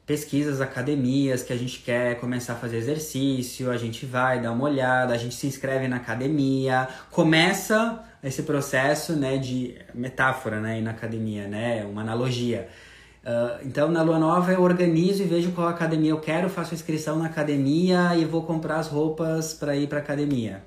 [0.07, 4.63] pesquisas, academias que a gente quer começar a fazer exercício, a gente vai dar uma
[4.63, 10.91] olhada, a gente se inscreve na academia, começa esse processo, né, de metáfora, né, na
[10.91, 12.69] academia, né, uma analogia.
[13.21, 17.19] Uh, então, na lua nova eu organizo e vejo qual academia eu quero, faço inscrição
[17.19, 20.63] na academia e vou comprar as roupas para ir para academia.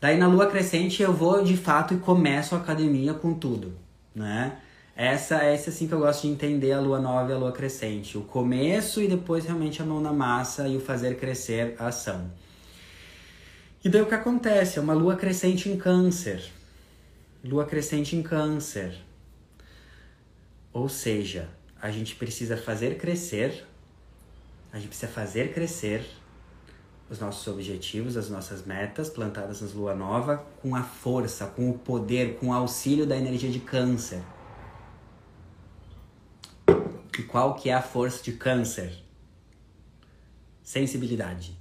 [0.00, 3.74] Daí na lua crescente eu vou de fato e começo a academia com tudo,
[4.14, 4.56] né?
[5.02, 7.52] Essa é esse assim que eu gosto de entender a lua nova e a lua
[7.52, 8.18] crescente.
[8.18, 12.30] O começo e depois realmente a mão na massa e o fazer crescer a ação.
[13.82, 14.78] E daí o que acontece?
[14.78, 16.52] É uma lua crescente em câncer.
[17.42, 18.94] Lua crescente em câncer.
[20.70, 21.48] Ou seja,
[21.80, 23.66] a gente precisa fazer crescer,
[24.70, 26.06] a gente precisa fazer crescer
[27.08, 31.78] os nossos objetivos, as nossas metas plantadas nas lua nova com a força, com o
[31.78, 34.20] poder, com o auxílio da energia de câncer.
[37.30, 38.92] Qual que é a força de câncer?
[40.64, 41.56] Sensibilidade,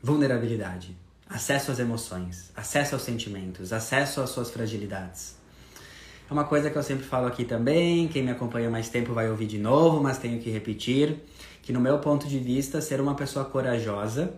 [0.00, 0.96] vulnerabilidade,
[1.28, 5.36] acesso às emoções, acesso aos sentimentos, acesso às suas fragilidades.
[6.30, 9.28] É uma coisa que eu sempre falo aqui também, quem me acompanha mais tempo vai
[9.28, 11.24] ouvir de novo, mas tenho que repetir,
[11.60, 14.32] que no meu ponto de vista, ser uma pessoa corajosa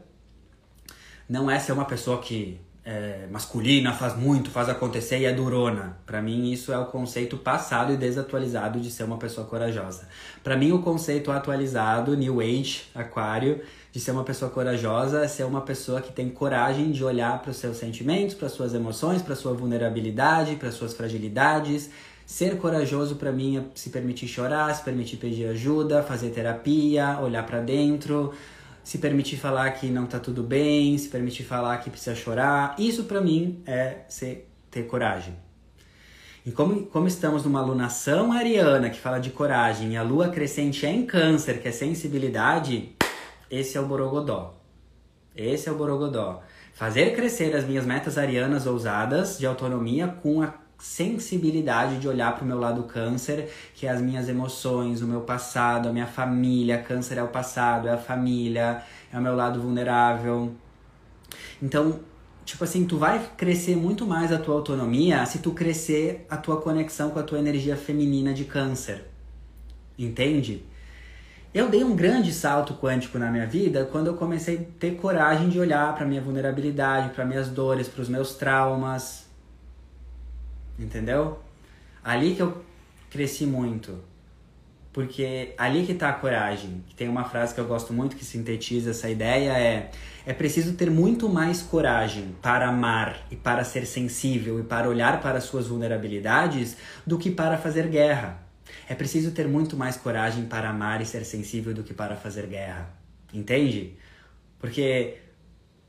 [1.29, 5.97] não é ser uma pessoa que é, masculina, faz muito, faz acontecer e é durona.
[6.07, 10.07] Para mim, isso é o conceito passado e desatualizado de ser uma pessoa corajosa.
[10.45, 13.61] Para mim, o conceito atualizado, New Age, Aquário,
[13.91, 17.51] de ser uma pessoa corajosa é ser uma pessoa que tem coragem de olhar para
[17.51, 21.91] os seus sentimentos, para suas emoções, para sua vulnerabilidade, para suas fragilidades.
[22.25, 27.45] Ser corajoso para mim é se permitir chorar, se permitir pedir ajuda, fazer terapia, olhar
[27.45, 28.33] para dentro,
[28.87, 32.77] se permitir falar que não tá tudo bem, se permitir falar que precisa chorar.
[32.79, 35.35] Isso para mim é ser, ter coragem.
[36.45, 40.87] E como, como estamos numa alunação ariana que fala de coragem e a lua crescente
[40.87, 42.95] é em câncer, que é sensibilidade,
[43.51, 44.57] esse é o borogodó.
[45.35, 46.45] Esse é o borogodó.
[46.73, 52.45] Fazer crescer as minhas metas arianas ousadas de autonomia com a sensibilidade de olhar para
[52.45, 56.79] o meu lado câncer, que é as minhas emoções, o meu passado, a minha família.
[56.79, 60.53] Câncer é o passado, é a família, é o meu lado vulnerável.
[61.63, 62.01] Então,
[62.45, 66.61] tipo assim, tu vai crescer muito mais a tua autonomia se tu crescer a tua
[66.61, 69.05] conexão com a tua energia feminina de câncer.
[69.99, 70.65] Entende?
[71.55, 75.49] Eu dei um grande salto quântico na minha vida quando eu comecei a ter coragem
[75.49, 79.26] de olhar para minha vulnerabilidade, para minhas dores, para os meus traumas,
[80.79, 81.39] Entendeu?
[82.03, 82.65] Ali que eu
[83.11, 83.99] cresci muito.
[84.93, 86.85] Porque ali que está a coragem.
[86.97, 89.91] Tem uma frase que eu gosto muito que sintetiza essa ideia é
[90.27, 95.21] é preciso ter muito mais coragem para amar e para ser sensível e para olhar
[95.21, 98.43] para suas vulnerabilidades do que para fazer guerra.
[98.89, 102.49] É preciso ter muito mais coragem para amar e ser sensível do que para fazer
[102.49, 102.91] guerra.
[103.33, 103.95] Entende?
[104.59, 105.19] Porque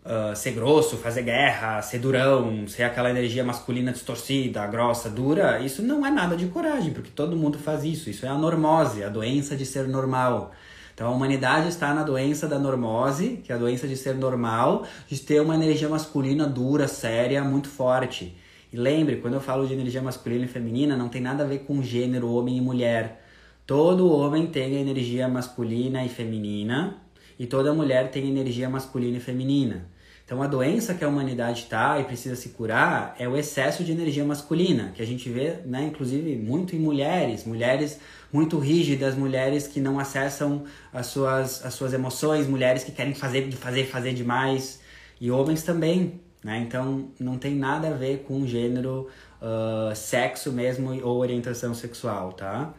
[0.08, 5.82] uh, ser grosso, fazer guerra, ser durão, ser aquela energia masculina distorcida, grossa, dura, isso
[5.82, 8.10] não é nada de coragem, porque todo mundo faz isso.
[8.10, 10.52] Isso é a normose, a doença de ser normal.
[10.94, 14.86] Então a humanidade está na doença da normose, que é a doença de ser normal,
[15.08, 18.36] de ter uma energia masculina dura, séria, muito forte.
[18.72, 21.60] E lembre, quando eu falo de energia masculina e feminina, não tem nada a ver
[21.60, 23.24] com gênero, homem e mulher.
[23.66, 26.98] Todo homem tem energia masculina e feminina,
[27.38, 29.97] e toda mulher tem energia masculina e feminina.
[30.28, 33.94] Então, a doença que a humanidade está e precisa se curar é o excesso de
[33.94, 37.98] energia masculina, que a gente vê, né, inclusive, muito em mulheres, mulheres
[38.32, 43.50] muito rígidas, mulheres que não acessam as suas, as suas emoções, mulheres que querem fazer,
[43.54, 44.82] fazer, fazer demais,
[45.22, 46.60] e homens também, né?
[46.60, 49.08] Então, não tem nada a ver com gênero,
[49.42, 52.74] uh, sexo mesmo ou orientação sexual, tá?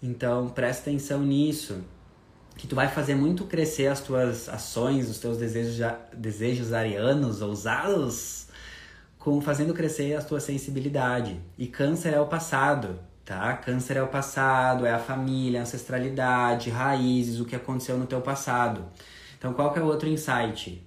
[0.00, 1.82] Então presta atenção nisso,
[2.58, 5.78] que tu vai fazer muito crescer as tuas ações, os teus desejos,
[6.12, 8.48] desejos arianos, ousados,
[9.16, 11.40] com fazendo crescer a tua sensibilidade.
[11.56, 13.56] E câncer é o passado, tá?
[13.58, 18.20] Câncer é o passado, é a família, a ancestralidade, raízes, o que aconteceu no teu
[18.20, 18.86] passado.
[19.38, 20.84] Então qual que é o outro insight?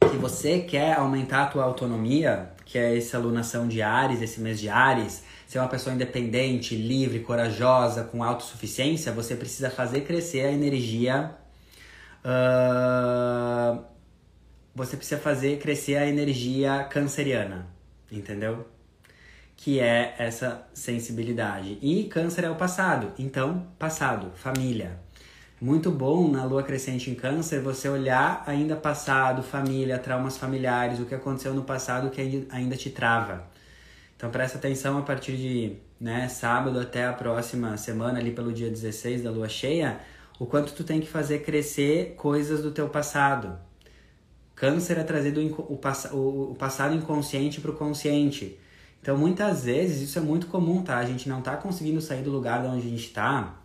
[0.00, 4.58] Que você quer aumentar a tua autonomia, que é essa alunação de Ares, esse mês
[4.58, 5.22] de Ares,
[5.54, 11.30] ser uma pessoa independente, livre, corajosa, com autossuficiência, você precisa fazer crescer a energia.
[12.24, 13.84] Uh,
[14.74, 17.68] você precisa fazer crescer a energia canceriana,
[18.10, 18.66] entendeu?
[19.56, 21.78] Que é essa sensibilidade.
[21.80, 24.98] E câncer é o passado, então, passado, família.
[25.60, 31.06] Muito bom na lua crescente em câncer você olhar ainda passado, família, traumas familiares, o
[31.06, 33.53] que aconteceu no passado que ainda te trava.
[34.16, 38.70] Então presta atenção a partir de né, sábado até a próxima semana, ali pelo dia
[38.70, 40.00] 16 da lua cheia,
[40.38, 43.58] o quanto tu tem que fazer crescer coisas do teu passado.
[44.54, 48.58] Câncer é trazer o, o, passado inconsciente para o consciente.
[49.00, 50.98] Então muitas vezes isso é muito comum, tá?
[50.98, 53.56] A gente não tá conseguindo sair do lugar de onde a gente está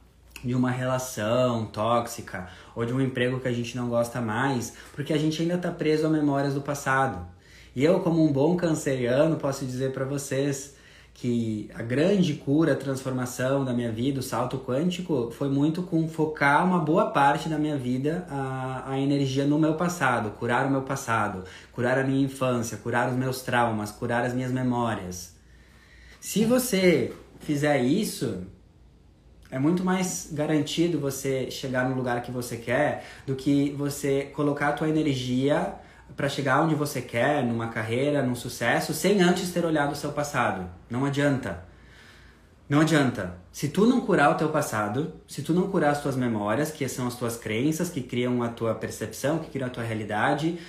[0.44, 5.14] de uma relação tóxica ou de um emprego que a gente não gosta mais, porque
[5.14, 7.26] a gente ainda está preso a memórias do passado.
[7.76, 10.76] E eu, como um bom canceriano, posso dizer para vocês
[11.14, 16.08] que a grande cura, a transformação da minha vida, o salto quântico, foi muito com
[16.08, 20.72] focar uma boa parte da minha vida a, a energia no meu passado, curar o
[20.72, 21.44] meu passado,
[21.74, 25.36] curar a minha infância, curar os meus traumas, curar as minhas memórias.
[26.22, 28.44] Se você fizer isso,
[29.52, 34.70] é muito mais garantido você chegar no lugar que você quer do que você colocar
[34.70, 35.76] a tua energia
[36.16, 40.12] para chegar onde você quer, numa carreira, num sucesso, sem antes ter olhado o seu
[40.12, 40.70] passado.
[40.90, 41.64] Não adianta.
[42.68, 43.38] Não adianta.
[43.52, 46.88] Se tu não curar o teu passado, se tu não curar as tuas memórias, que
[46.88, 50.60] são as tuas crenças, que criam a tua percepção, que criam a tua realidade,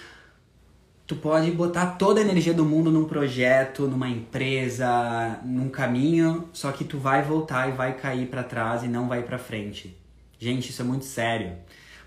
[1.07, 6.73] tu pode botar toda a energia do mundo num projeto, numa empresa, num caminho, só
[6.73, 9.97] que tu vai voltar e vai cair para trás e não vai para frente.
[10.39, 11.57] Gente, isso é muito sério.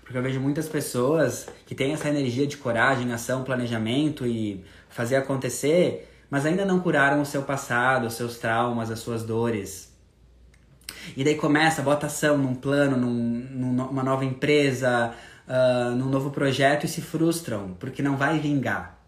[0.04, 5.16] Porque eu vejo muitas pessoas que têm essa energia de coragem, ação, planejamento e fazer
[5.16, 9.92] acontecer, mas ainda não curaram o seu passado, os seus traumas, as suas dores.
[11.16, 15.14] E daí começa a botação num plano, num, numa nova empresa,
[15.48, 18.98] uh, num novo projeto e se frustram, porque não vai vingar.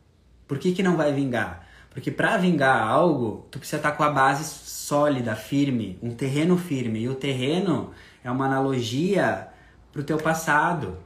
[0.49, 1.67] Por que, que não vai vingar?
[1.91, 7.01] Porque para vingar algo, tu precisa estar com a base sólida, firme, um terreno firme.
[7.01, 7.91] E o terreno
[8.23, 9.49] é uma analogia
[9.97, 10.99] para o teu passado,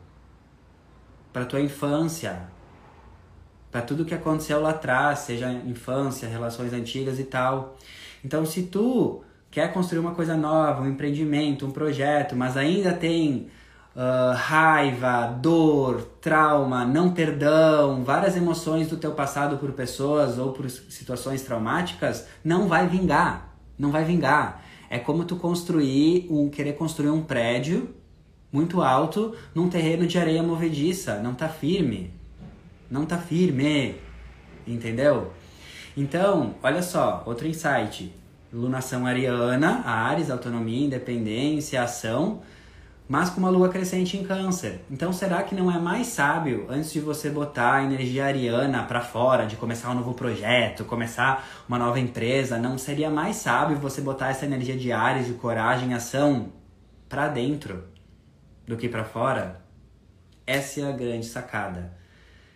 [1.32, 2.42] para tua infância,
[3.70, 7.76] para tudo que aconteceu lá atrás, seja infância, relações antigas e tal.
[8.24, 13.46] Então, se tu quer construir uma coisa nova, um empreendimento, um projeto, mas ainda tem
[13.94, 20.68] uh, raiva, dor, trauma, não perdão, várias emoções do teu passado por pessoas ou por
[20.68, 24.64] situações traumáticas, não vai vingar, não vai vingar.
[24.90, 27.99] É como tu construir um querer construir um prédio
[28.52, 32.12] muito alto num terreno de areia movediça, não tá firme.
[32.90, 33.96] Não tá firme.
[34.66, 35.32] Entendeu?
[35.96, 38.12] Então, olha só, outro insight.
[38.52, 42.40] Lunação ariana, Ares, autonomia, independência, ação,
[43.08, 44.80] mas com uma lua crescente em câncer.
[44.90, 49.00] Então, será que não é mais sábio, antes de você botar a energia ariana para
[49.00, 54.00] fora, de começar um novo projeto, começar uma nova empresa, não seria mais sábio você
[54.00, 56.52] botar essa energia de Ares, de coragem, ação,
[57.08, 57.89] para dentro?
[58.70, 59.60] Do que para fora,
[60.46, 61.98] essa é a grande sacada.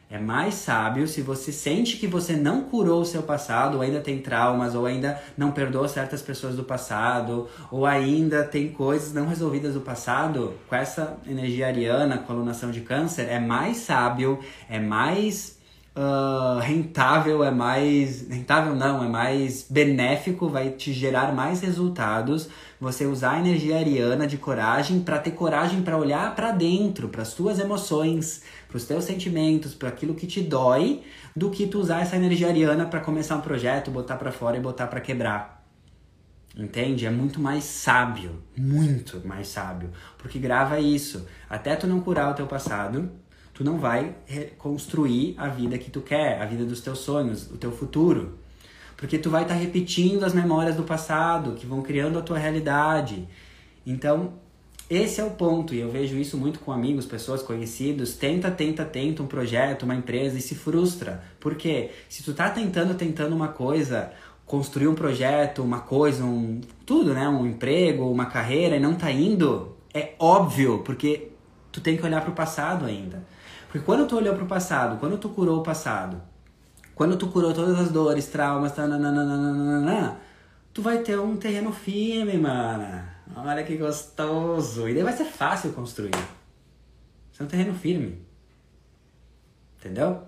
[0.08, 4.00] É mais sábio se você sente que você não curou o seu passado, ou ainda
[4.00, 9.26] tem traumas, ou ainda não perdoou certas pessoas do passado, ou ainda tem coisas não
[9.26, 14.38] resolvidas do passado, com essa energia ariana, alunação de câncer, é mais sábio,
[14.70, 15.58] é mais
[15.96, 18.28] uh, rentável, é mais.
[18.28, 22.48] rentável não, é mais benéfico, vai te gerar mais resultados
[22.84, 27.22] você usar a energia ariana de coragem para ter coragem para olhar para dentro, para
[27.22, 31.02] as tuas emoções, para os teus sentimentos, para aquilo que te dói,
[31.34, 34.60] do que tu usar essa energia ariana para começar um projeto, botar para fora e
[34.60, 35.64] botar para quebrar.
[36.56, 37.04] Entende?
[37.04, 41.26] É muito mais sábio, muito mais sábio, porque grava isso.
[41.50, 43.10] Até tu não curar o teu passado,
[43.54, 47.56] tu não vai reconstruir a vida que tu quer, a vida dos teus sonhos, o
[47.56, 48.36] teu futuro.
[48.96, 52.36] Porque tu vai estar tá repetindo as memórias do passado, que vão criando a tua
[52.36, 53.28] realidade.
[53.86, 54.34] Então,
[54.90, 58.14] esse é o ponto, e eu vejo isso muito com amigos, pessoas conhecidos.
[58.14, 61.22] Tenta, tenta, tenta um projeto, uma empresa e se frustra.
[61.38, 61.90] Por quê?
[62.08, 64.12] Se tu tá tentando, tentando uma coisa
[64.44, 67.28] construir um projeto, uma coisa, um tudo, né?
[67.28, 71.28] Um emprego, uma carreira e não tá indo, é óbvio, porque
[71.72, 73.24] tu tem que olhar para o passado ainda.
[73.74, 76.22] Porque quando tu olhou para o passado, quando tu curou o passado,
[76.94, 80.16] quando tu curou todas as dores, traumas, tananana,
[80.72, 83.02] tu vai ter um terreno firme, mano.
[83.34, 84.88] Olha que gostoso.
[84.88, 86.14] E daí vai ser fácil construir.
[87.32, 88.24] Isso é um terreno firme.
[89.80, 90.22] Entendeu?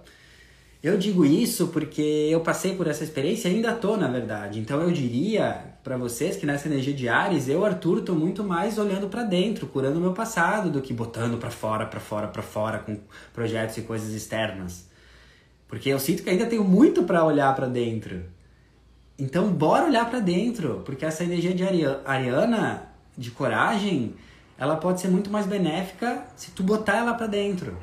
[0.86, 4.60] Eu digo isso porque eu passei por essa experiência e ainda tô, na verdade.
[4.60, 8.78] Então eu diria para vocês que nessa energia de Ares, eu, Arthur, tô muito mais
[8.78, 12.40] olhando para dentro, curando o meu passado do que botando para fora, para fora, para
[12.40, 13.00] fora com
[13.34, 14.88] projetos e coisas externas.
[15.66, 18.22] Porque eu sinto que ainda tenho muito para olhar para dentro.
[19.18, 21.64] Então, bora olhar para dentro, porque essa energia de
[22.04, 22.84] Ariana,
[23.18, 24.14] de coragem,
[24.56, 27.76] ela pode ser muito mais benéfica se tu botar ela para dentro.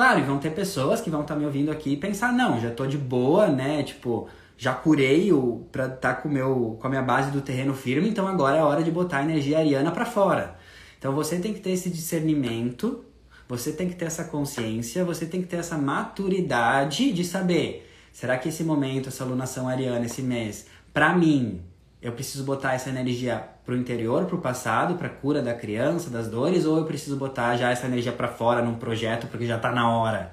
[0.00, 2.58] Claro, e vão ter pessoas que vão estar tá me ouvindo aqui e pensar, não,
[2.58, 3.82] já tô de boa, né?
[3.82, 7.74] Tipo, já curei o para estar tá com meu com a minha base do terreno
[7.74, 10.56] firme, então agora é hora de botar a energia ariana para fora.
[10.98, 13.04] Então você tem que ter esse discernimento,
[13.46, 18.36] você tem que ter essa consciência, você tem que ter essa maturidade de saber Será
[18.38, 21.60] que esse momento, essa alunação ariana, esse mês, para mim,
[22.02, 26.64] eu preciso botar essa energia pro interior, pro passado, pra cura da criança, das dores,
[26.64, 29.90] ou eu preciso botar já essa energia para fora num projeto porque já tá na
[29.90, 30.32] hora?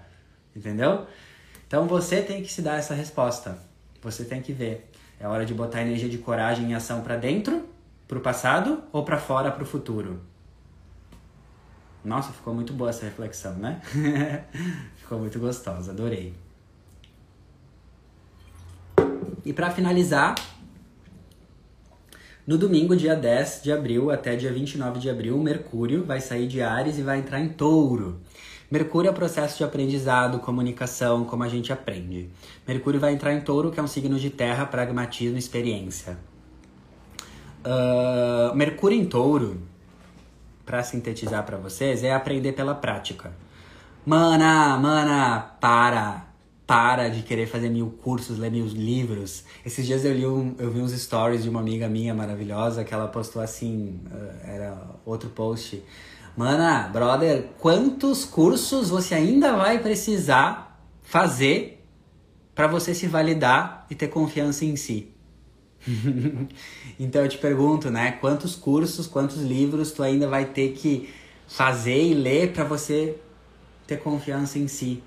[0.55, 1.05] Entendeu?
[1.67, 3.57] Então você tem que se dar essa resposta.
[4.01, 4.89] Você tem que ver.
[5.19, 7.67] É hora de botar energia de coragem e ação para dentro,
[8.07, 10.21] pro passado ou para fora, pro futuro.
[12.05, 13.81] Nossa, ficou muito boa essa reflexão, né?
[14.95, 16.33] ficou muito gostosa, adorei.
[19.43, 20.35] E para finalizar,
[22.47, 26.61] no domingo, dia 10 de abril até dia 29 de abril, Mercúrio vai sair de
[26.61, 28.21] Ares e vai entrar em Touro.
[28.71, 32.29] Mercúrio é o processo de aprendizado, comunicação, como a gente aprende.
[32.65, 36.17] Mercúrio vai entrar em Touro, que é um signo de terra, pragmatismo, experiência.
[37.65, 39.61] Uh, Mercúrio em Touro,
[40.65, 43.33] para sintetizar para vocês, é aprender pela prática.
[44.05, 46.26] Mana, mana, para
[46.67, 49.45] para de querer fazer mil cursos, ler mil livros.
[49.65, 52.93] Esses dias eu, li um, eu vi uns stories de uma amiga minha maravilhosa que
[52.93, 55.81] ela postou assim, uh, era outro post.
[56.35, 61.81] Mana, brother, quantos cursos você ainda vai precisar fazer
[62.53, 65.09] para você se validar e ter confiança em si?
[66.99, 68.11] então eu te pergunto, né?
[68.19, 71.09] Quantos cursos, quantos livros tu ainda vai ter que
[71.47, 73.15] fazer e ler para você
[73.87, 75.01] ter confiança em si?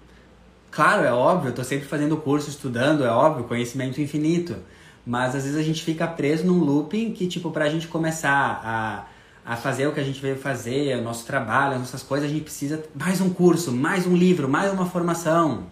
[0.71, 4.57] Claro, é óbvio, eu tô sempre fazendo curso, estudando, é óbvio, conhecimento infinito.
[5.05, 9.07] Mas às vezes a gente fica preso num looping que, tipo, pra gente começar a,
[9.53, 12.33] a fazer o que a gente veio fazer, o nosso trabalho, as nossas coisas, a
[12.33, 15.65] gente precisa mais um curso, mais um livro, mais uma formação.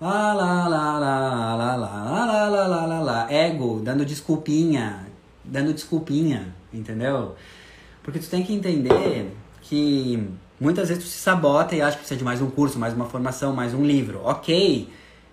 [0.00, 3.32] Lá, lá, lá, lá, lá, lá, lá, lá, lá, lá, lá.
[3.32, 5.06] Ego, dando desculpinha,
[5.44, 7.34] dando desculpinha, entendeu?
[8.02, 9.30] Porque tu tem que entender
[9.60, 10.28] que
[10.62, 13.06] Muitas vezes tu se sabota e acha que precisa de mais um curso, mais uma
[13.06, 14.20] formação, mais um livro.
[14.22, 14.88] Ok,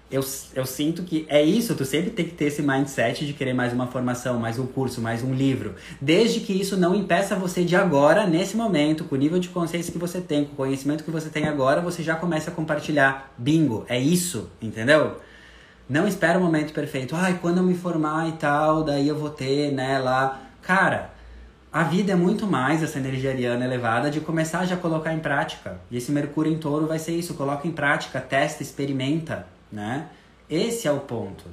[0.10, 0.26] eu,
[0.56, 3.72] eu sinto que é isso, tu sempre tem que ter esse mindset de querer mais
[3.72, 5.76] uma formação, mais um curso, mais um livro.
[6.02, 9.92] Desde que isso não impeça você de agora, nesse momento, com o nível de consciência
[9.94, 13.32] que você tem, com o conhecimento que você tem agora, você já começa a compartilhar.
[13.38, 15.18] Bingo, é isso, entendeu?
[15.88, 17.16] Não espera o momento perfeito.
[17.16, 20.42] Ai, quando eu me formar e tal, daí eu vou ter, né, lá.
[20.64, 21.18] Cara,
[21.72, 25.20] a vida é muito mais essa energia ariana elevada de começar já a colocar em
[25.20, 25.80] prática.
[25.91, 30.07] E esse Mercúrio em touro vai ser isso, coloca em prática, testa, experimenta, né?
[30.49, 31.45] Esse é o ponto.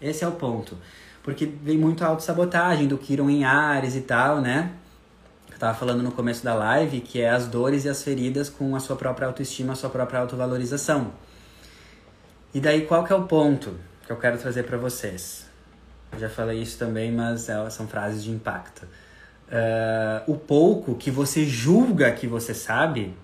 [0.00, 0.76] Esse é o ponto.
[1.22, 4.72] Porque vem muito a autossabotagem do Kiron em Ares e tal, né?
[5.50, 8.76] Eu tava falando no começo da live que é as dores e as feridas com
[8.76, 11.12] a sua própria autoestima, a sua própria autovalorização.
[12.52, 15.46] E daí qual que é o ponto que eu quero trazer para vocês?
[16.12, 18.86] Eu já falei isso também, mas é, são frases de impacto
[19.52, 23.14] uh, o pouco que você julga que você sabe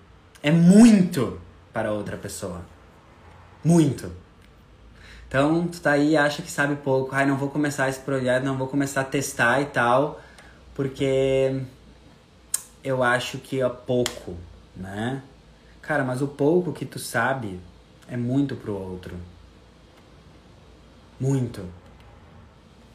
[0.41, 1.41] é muito
[1.73, 2.61] para outra pessoa.
[3.63, 4.11] Muito.
[5.27, 7.13] Então, tu tá aí acha que sabe pouco.
[7.13, 10.21] Ai, não vou começar esse projeto, não vou começar a testar e tal,
[10.73, 11.61] porque
[12.83, 14.35] eu acho que é pouco,
[14.75, 15.21] né?
[15.81, 17.59] Cara, mas o pouco que tu sabe
[18.07, 19.15] é muito pro outro.
[21.19, 21.65] Muito.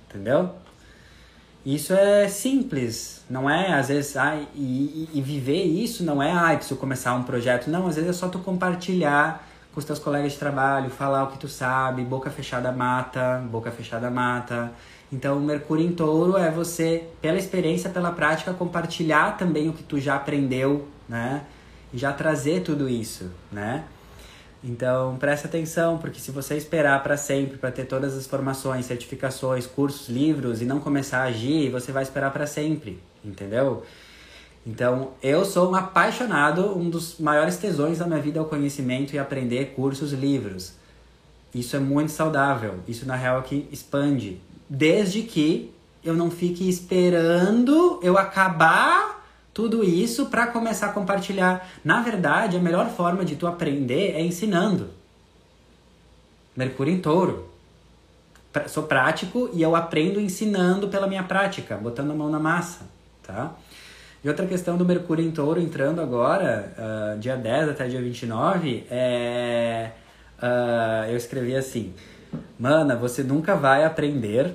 [0.09, 0.55] Entendeu?
[1.65, 3.73] Isso é simples, não é?
[3.73, 7.71] Às vezes, ai, e, e, viver isso não é, ai, preciso começar um projeto.
[7.71, 11.29] Não, às vezes é só tu compartilhar com os teus colegas de trabalho, falar o
[11.29, 14.73] que tu sabe, boca fechada mata, boca fechada mata.
[15.11, 19.99] Então, Mercúrio em Touro é você, pela experiência, pela prática, compartilhar também o que tu
[19.99, 21.45] já aprendeu, né?
[21.93, 23.85] E já trazer tudo isso, né?
[24.67, 29.67] Então, preste atenção, porque se você esperar para sempre para ter todas as formações, certificações,
[29.67, 33.83] cursos, livros e não começar a agir, você vai esperar para sempre, entendeu?
[34.67, 39.15] Então, eu sou um apaixonado, um dos maiores tesões da minha vida é o conhecimento
[39.15, 40.73] e aprender cursos, livros.
[41.55, 42.77] Isso é muito saudável.
[42.89, 45.71] Isso na real aqui expande, desde que
[46.03, 49.24] eu não fique esperando eu acabar
[49.55, 51.67] tudo isso para começar a compartilhar.
[51.85, 54.91] Na verdade, a melhor forma de tu aprender é ensinando.
[56.57, 57.49] Mercúrio em touro.
[58.67, 62.81] Sou prático e eu aprendo ensinando pela minha prática, botando a mão na massa,
[63.23, 63.55] tá?
[64.23, 68.87] E outra questão do Mercúrio em touro entrando agora, uh, dia 10 até dia 29,
[68.91, 69.91] é...
[70.39, 71.95] Uh, eu escrevi assim,
[72.59, 74.55] Mana, você nunca vai aprender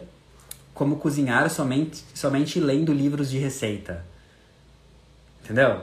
[0.73, 4.05] como cozinhar somente, somente lendo livros de receita.
[5.49, 5.81] Entendeu?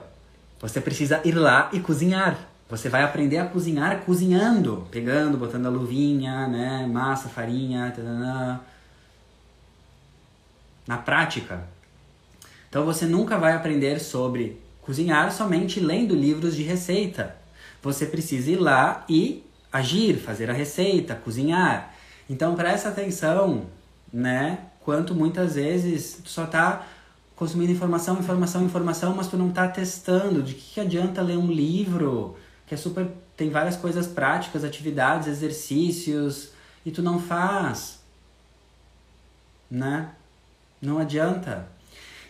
[0.61, 2.39] Você precisa ir lá e cozinhar.
[2.71, 8.61] Você vai aprender a cozinhar cozinhando, pegando, botando a luvinha, né, massa, farinha, tadana.
[10.87, 11.65] na prática.
[12.69, 17.35] Então você nunca vai aprender sobre cozinhar somente lendo livros de receita.
[17.83, 21.93] Você precisa ir lá e agir, fazer a receita, cozinhar.
[22.31, 23.67] Então presta atenção,
[24.13, 24.59] né?
[24.81, 26.87] Quanto muitas vezes tu só tá
[27.37, 30.43] consumindo informação, informação, informação, mas tu não tá testando.
[30.43, 33.07] De que, que adianta ler um livro que é super
[33.37, 36.51] tem várias coisas práticas, atividades, exercícios
[36.85, 38.01] e tu não faz,
[39.71, 40.09] né?
[40.81, 41.69] Não adianta.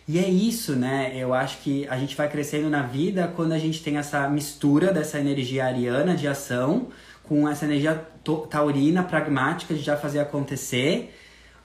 [0.05, 1.13] E é isso, né?
[1.15, 4.91] Eu acho que a gente vai crescendo na vida quando a gente tem essa mistura
[4.91, 6.87] dessa energia ariana de ação
[7.23, 8.05] com essa energia
[8.49, 11.13] taurina, pragmática de já fazer acontecer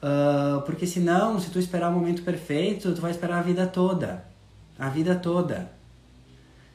[0.03, 4.24] Uh, porque senão, se tu esperar o momento perfeito, tu vai esperar a vida toda.
[4.76, 5.70] A vida toda.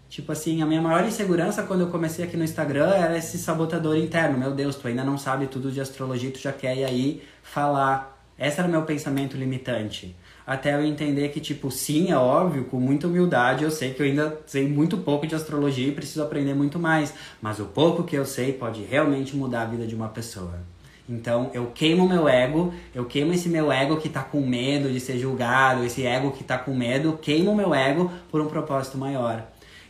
[0.09, 3.97] Tipo assim, a minha maior insegurança quando eu comecei aqui no Instagram era esse sabotador
[3.97, 4.37] interno.
[4.37, 8.17] Meu Deus, tu ainda não sabe tudo de astrologia, tu já quer ir aí falar.
[8.39, 10.15] Esse era o meu pensamento limitante.
[10.45, 14.05] Até eu entender que, tipo, sim, é óbvio, com muita humildade, eu sei que eu
[14.05, 17.13] ainda sei muito pouco de astrologia e preciso aprender muito mais.
[17.41, 20.61] Mas o pouco que eu sei pode realmente mudar a vida de uma pessoa.
[21.09, 24.99] Então eu queimo meu ego, eu queimo esse meu ego que tá com medo de
[24.99, 29.43] ser julgado, esse ego que tá com medo, queimo meu ego por um propósito maior.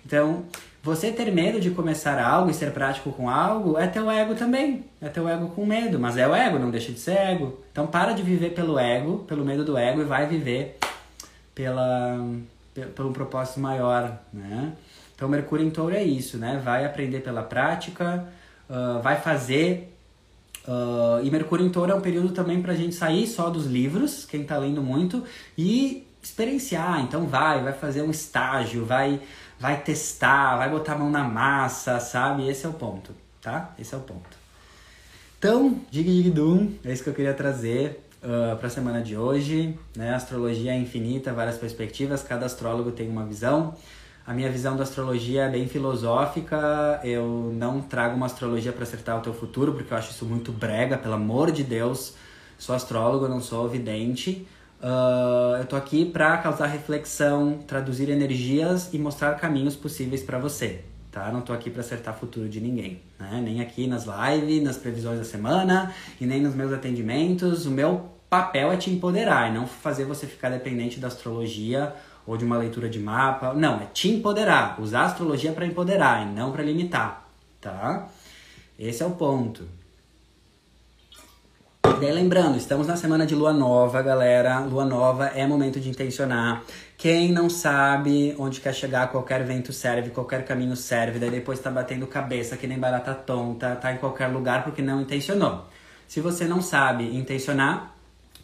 [0.05, 0.45] Então,
[0.87, 4.85] você ter medo de começar algo e ser prático com algo é teu ego também.
[5.01, 7.59] É teu ego com medo, mas é o ego, não deixa de ser ego.
[7.73, 10.77] Então para de viver pelo ego, pelo medo do ego e vai viver
[11.53, 12.25] pela,
[12.95, 14.71] pelo um propósito maior, né?
[15.13, 16.61] Então Mercúrio em Touro é isso, né?
[16.63, 18.25] Vai aprender pela prática,
[18.69, 19.96] uh, vai fazer
[20.67, 23.65] Uh, e Mercúrio em Touro é um período também para a gente sair só dos
[23.65, 25.23] livros, quem está lendo muito,
[25.57, 26.99] e experienciar.
[27.01, 29.21] Então vai, vai fazer um estágio, vai,
[29.57, 32.49] vai testar, vai botar a mão na massa, sabe?
[32.49, 33.11] Esse é o ponto,
[33.41, 33.73] tá?
[33.79, 34.37] Esse é o ponto.
[35.39, 39.01] Então, dig dig dum, é isso que eu queria trazer uh, ah, para a semana
[39.01, 39.77] de hoje.
[39.95, 40.09] Né?
[40.09, 43.75] A astrologia é infinita, várias perspectivas, cada astrólogo tem uma visão.
[44.27, 46.99] A minha visão da astrologia é bem filosófica.
[47.01, 50.51] Eu não trago uma astrologia para acertar o teu futuro, porque eu acho isso muito
[50.51, 52.13] brega, pelo amor de Deus.
[52.57, 54.45] Sou astrólogo, não sou vidente.
[54.81, 60.83] Uh, eu tô aqui para causar reflexão, traduzir energias e mostrar caminhos possíveis para você,
[61.09, 61.31] tá?
[61.31, 63.41] Não tô aqui para acertar o futuro de ninguém, né?
[63.41, 67.65] Nem aqui nas lives, nas previsões da semana e nem nos meus atendimentos.
[67.65, 71.95] O meu papel é te empoderar e não fazer você ficar dependente da astrologia
[72.27, 73.53] ou de uma leitura de mapa.
[73.53, 74.79] Não, é te empoderar.
[74.79, 77.25] Usar a astrologia para empoderar e não para limitar,
[77.61, 78.09] tá?
[78.77, 79.63] Esse é o ponto.
[81.85, 84.59] E daí lembrando, estamos na semana de lua nova, galera.
[84.59, 86.63] Lua nova é momento de intencionar.
[86.97, 91.17] Quem não sabe onde quer chegar, qualquer vento serve, qualquer caminho serve.
[91.17, 95.01] Daí depois tá batendo cabeça que nem barata tonta, tá em qualquer lugar porque não
[95.01, 95.65] intencionou.
[96.07, 97.95] Se você não sabe intencionar,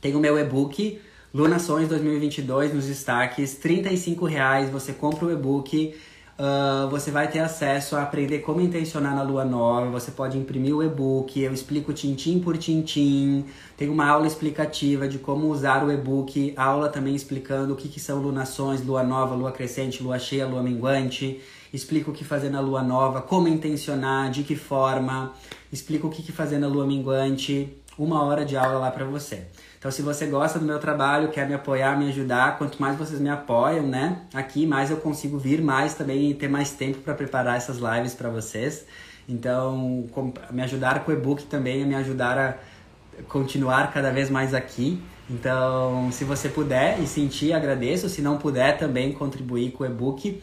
[0.02, 0.99] tem o meu e-book
[1.34, 3.81] Lunações 2022 nos destaques, R$
[4.30, 4.69] reais.
[4.69, 5.95] Você compra o e-book,
[6.38, 9.89] uh, você vai ter acesso a aprender como intencionar na lua nova.
[9.89, 13.45] Você pode imprimir o e-book, eu explico tintim por tintim.
[13.76, 17.99] Tem uma aula explicativa de como usar o e-book, aula também explicando o que, que
[17.99, 21.41] são lunações, lua nova, lua crescente, lua cheia, lua minguante.
[21.73, 25.34] Explico o que fazer na lua nova, como intencionar, de que forma.
[25.72, 27.76] Explico o que, que fazer na lua minguante.
[27.97, 29.47] Uma hora de aula lá para você.
[29.84, 33.19] Então, se você gosta do meu trabalho, quer me apoiar, me ajudar, quanto mais vocês
[33.19, 34.22] me apoiam, né?
[34.34, 38.14] Aqui, mais eu consigo vir mais também e ter mais tempo para preparar essas lives
[38.15, 38.85] para vocês.
[39.27, 40.07] Então,
[40.51, 45.03] me ajudar com o e-book também me ajudar a continuar cada vez mais aqui.
[45.30, 48.07] Então, se você puder e sentir, agradeço.
[48.07, 50.41] Se não puder, também contribuir com o e-book.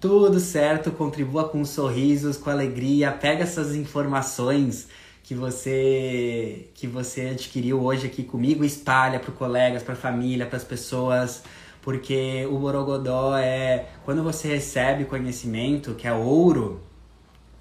[0.00, 4.88] tudo certo, contribua com sorrisos, com alegria, pega essas informações
[5.22, 10.64] que você que você adquiriu hoje aqui comigo, espalha para colegas, para família, para as
[10.64, 11.42] pessoas,
[11.80, 16.80] porque o borogodó é quando você recebe conhecimento, que é ouro,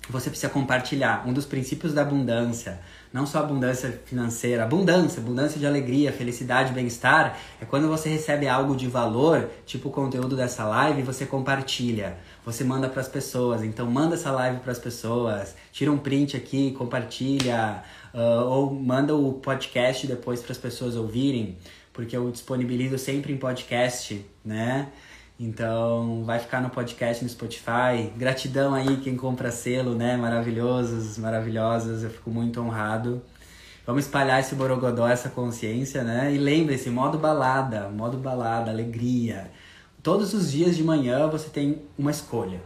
[0.09, 1.23] você precisa compartilhar.
[1.27, 2.79] Um dos princípios da abundância,
[3.13, 8.75] não só abundância financeira, abundância, abundância de alegria, felicidade, bem-estar, é quando você recebe algo
[8.75, 13.63] de valor, tipo o conteúdo dessa live, você compartilha, você manda para as pessoas.
[13.63, 19.15] Então manda essa live para as pessoas, tira um print aqui, compartilha, uh, ou manda
[19.15, 21.57] o podcast depois para as pessoas ouvirem,
[21.93, 24.87] porque eu disponibilizo sempre em podcast, né?
[25.43, 28.13] Então, vai ficar no podcast no Spotify.
[28.15, 30.15] Gratidão aí quem compra selo, né?
[30.15, 32.03] Maravilhosos, maravilhosas.
[32.03, 33.23] Eu fico muito honrado.
[33.83, 36.31] Vamos espalhar esse borogodó, essa consciência, né?
[36.31, 39.49] E lembre-se, modo balada, modo balada, alegria.
[40.03, 42.59] Todos os dias de manhã você tem uma escolha.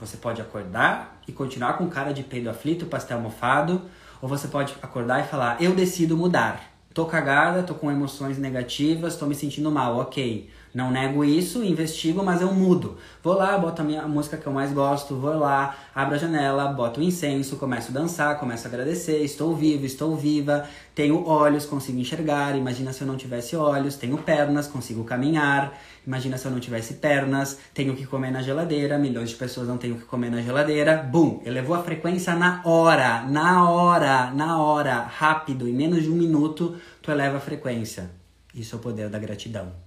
[0.00, 3.82] Você pode acordar e continuar com cara de peido aflito, pastel mofado,
[4.20, 6.72] ou você pode acordar e falar: "Eu decido mudar.
[6.92, 10.50] Tô cagada, tô com emoções negativas, tô me sentindo mal, OK.
[10.74, 12.96] Não nego isso, investigo, mas eu mudo.
[13.22, 16.68] Vou lá, boto a minha música que eu mais gosto, vou lá, abro a janela,
[16.68, 21.66] boto o incenso, começo a dançar, começo a agradecer, estou vivo, estou viva, tenho olhos,
[21.66, 26.50] consigo enxergar, imagina se eu não tivesse olhos, tenho pernas, consigo caminhar, imagina se eu
[26.50, 30.06] não tivesse pernas, tenho que comer na geladeira, milhões de pessoas não têm o que
[30.06, 35.74] comer na geladeira, bum, elevou a frequência na hora, na hora, na hora, rápido, em
[35.74, 38.10] menos de um minuto, tu eleva a frequência.
[38.54, 39.81] Isso é o poder da gratidão.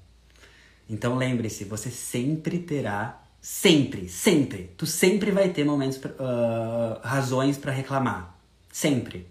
[0.89, 7.71] Então lembre-se, você sempre terá, sempre, sempre, tu sempre vai ter momentos, uh, razões para
[7.71, 8.37] reclamar,
[8.71, 9.27] sempre.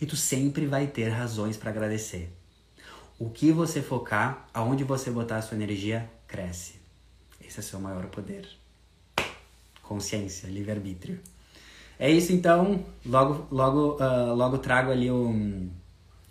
[0.00, 2.32] E tu sempre vai ter razões para agradecer.
[3.18, 6.80] O que você focar, aonde você botar a sua energia, cresce.
[7.40, 8.48] Esse é o seu maior poder.
[9.82, 11.20] Consciência, livre-arbítrio.
[11.98, 12.84] É isso então.
[13.04, 15.70] Logo, logo, uh, logo trago ali um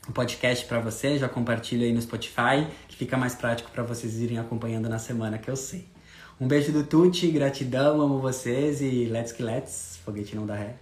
[0.07, 2.67] o podcast para você, já compartilho aí no Spotify,
[3.01, 5.87] fica mais prático para vocês irem acompanhando na semana que eu sei.
[6.39, 10.75] Um beijo do Tuti, gratidão, amo vocês e let's que let's, foguete não dá ré.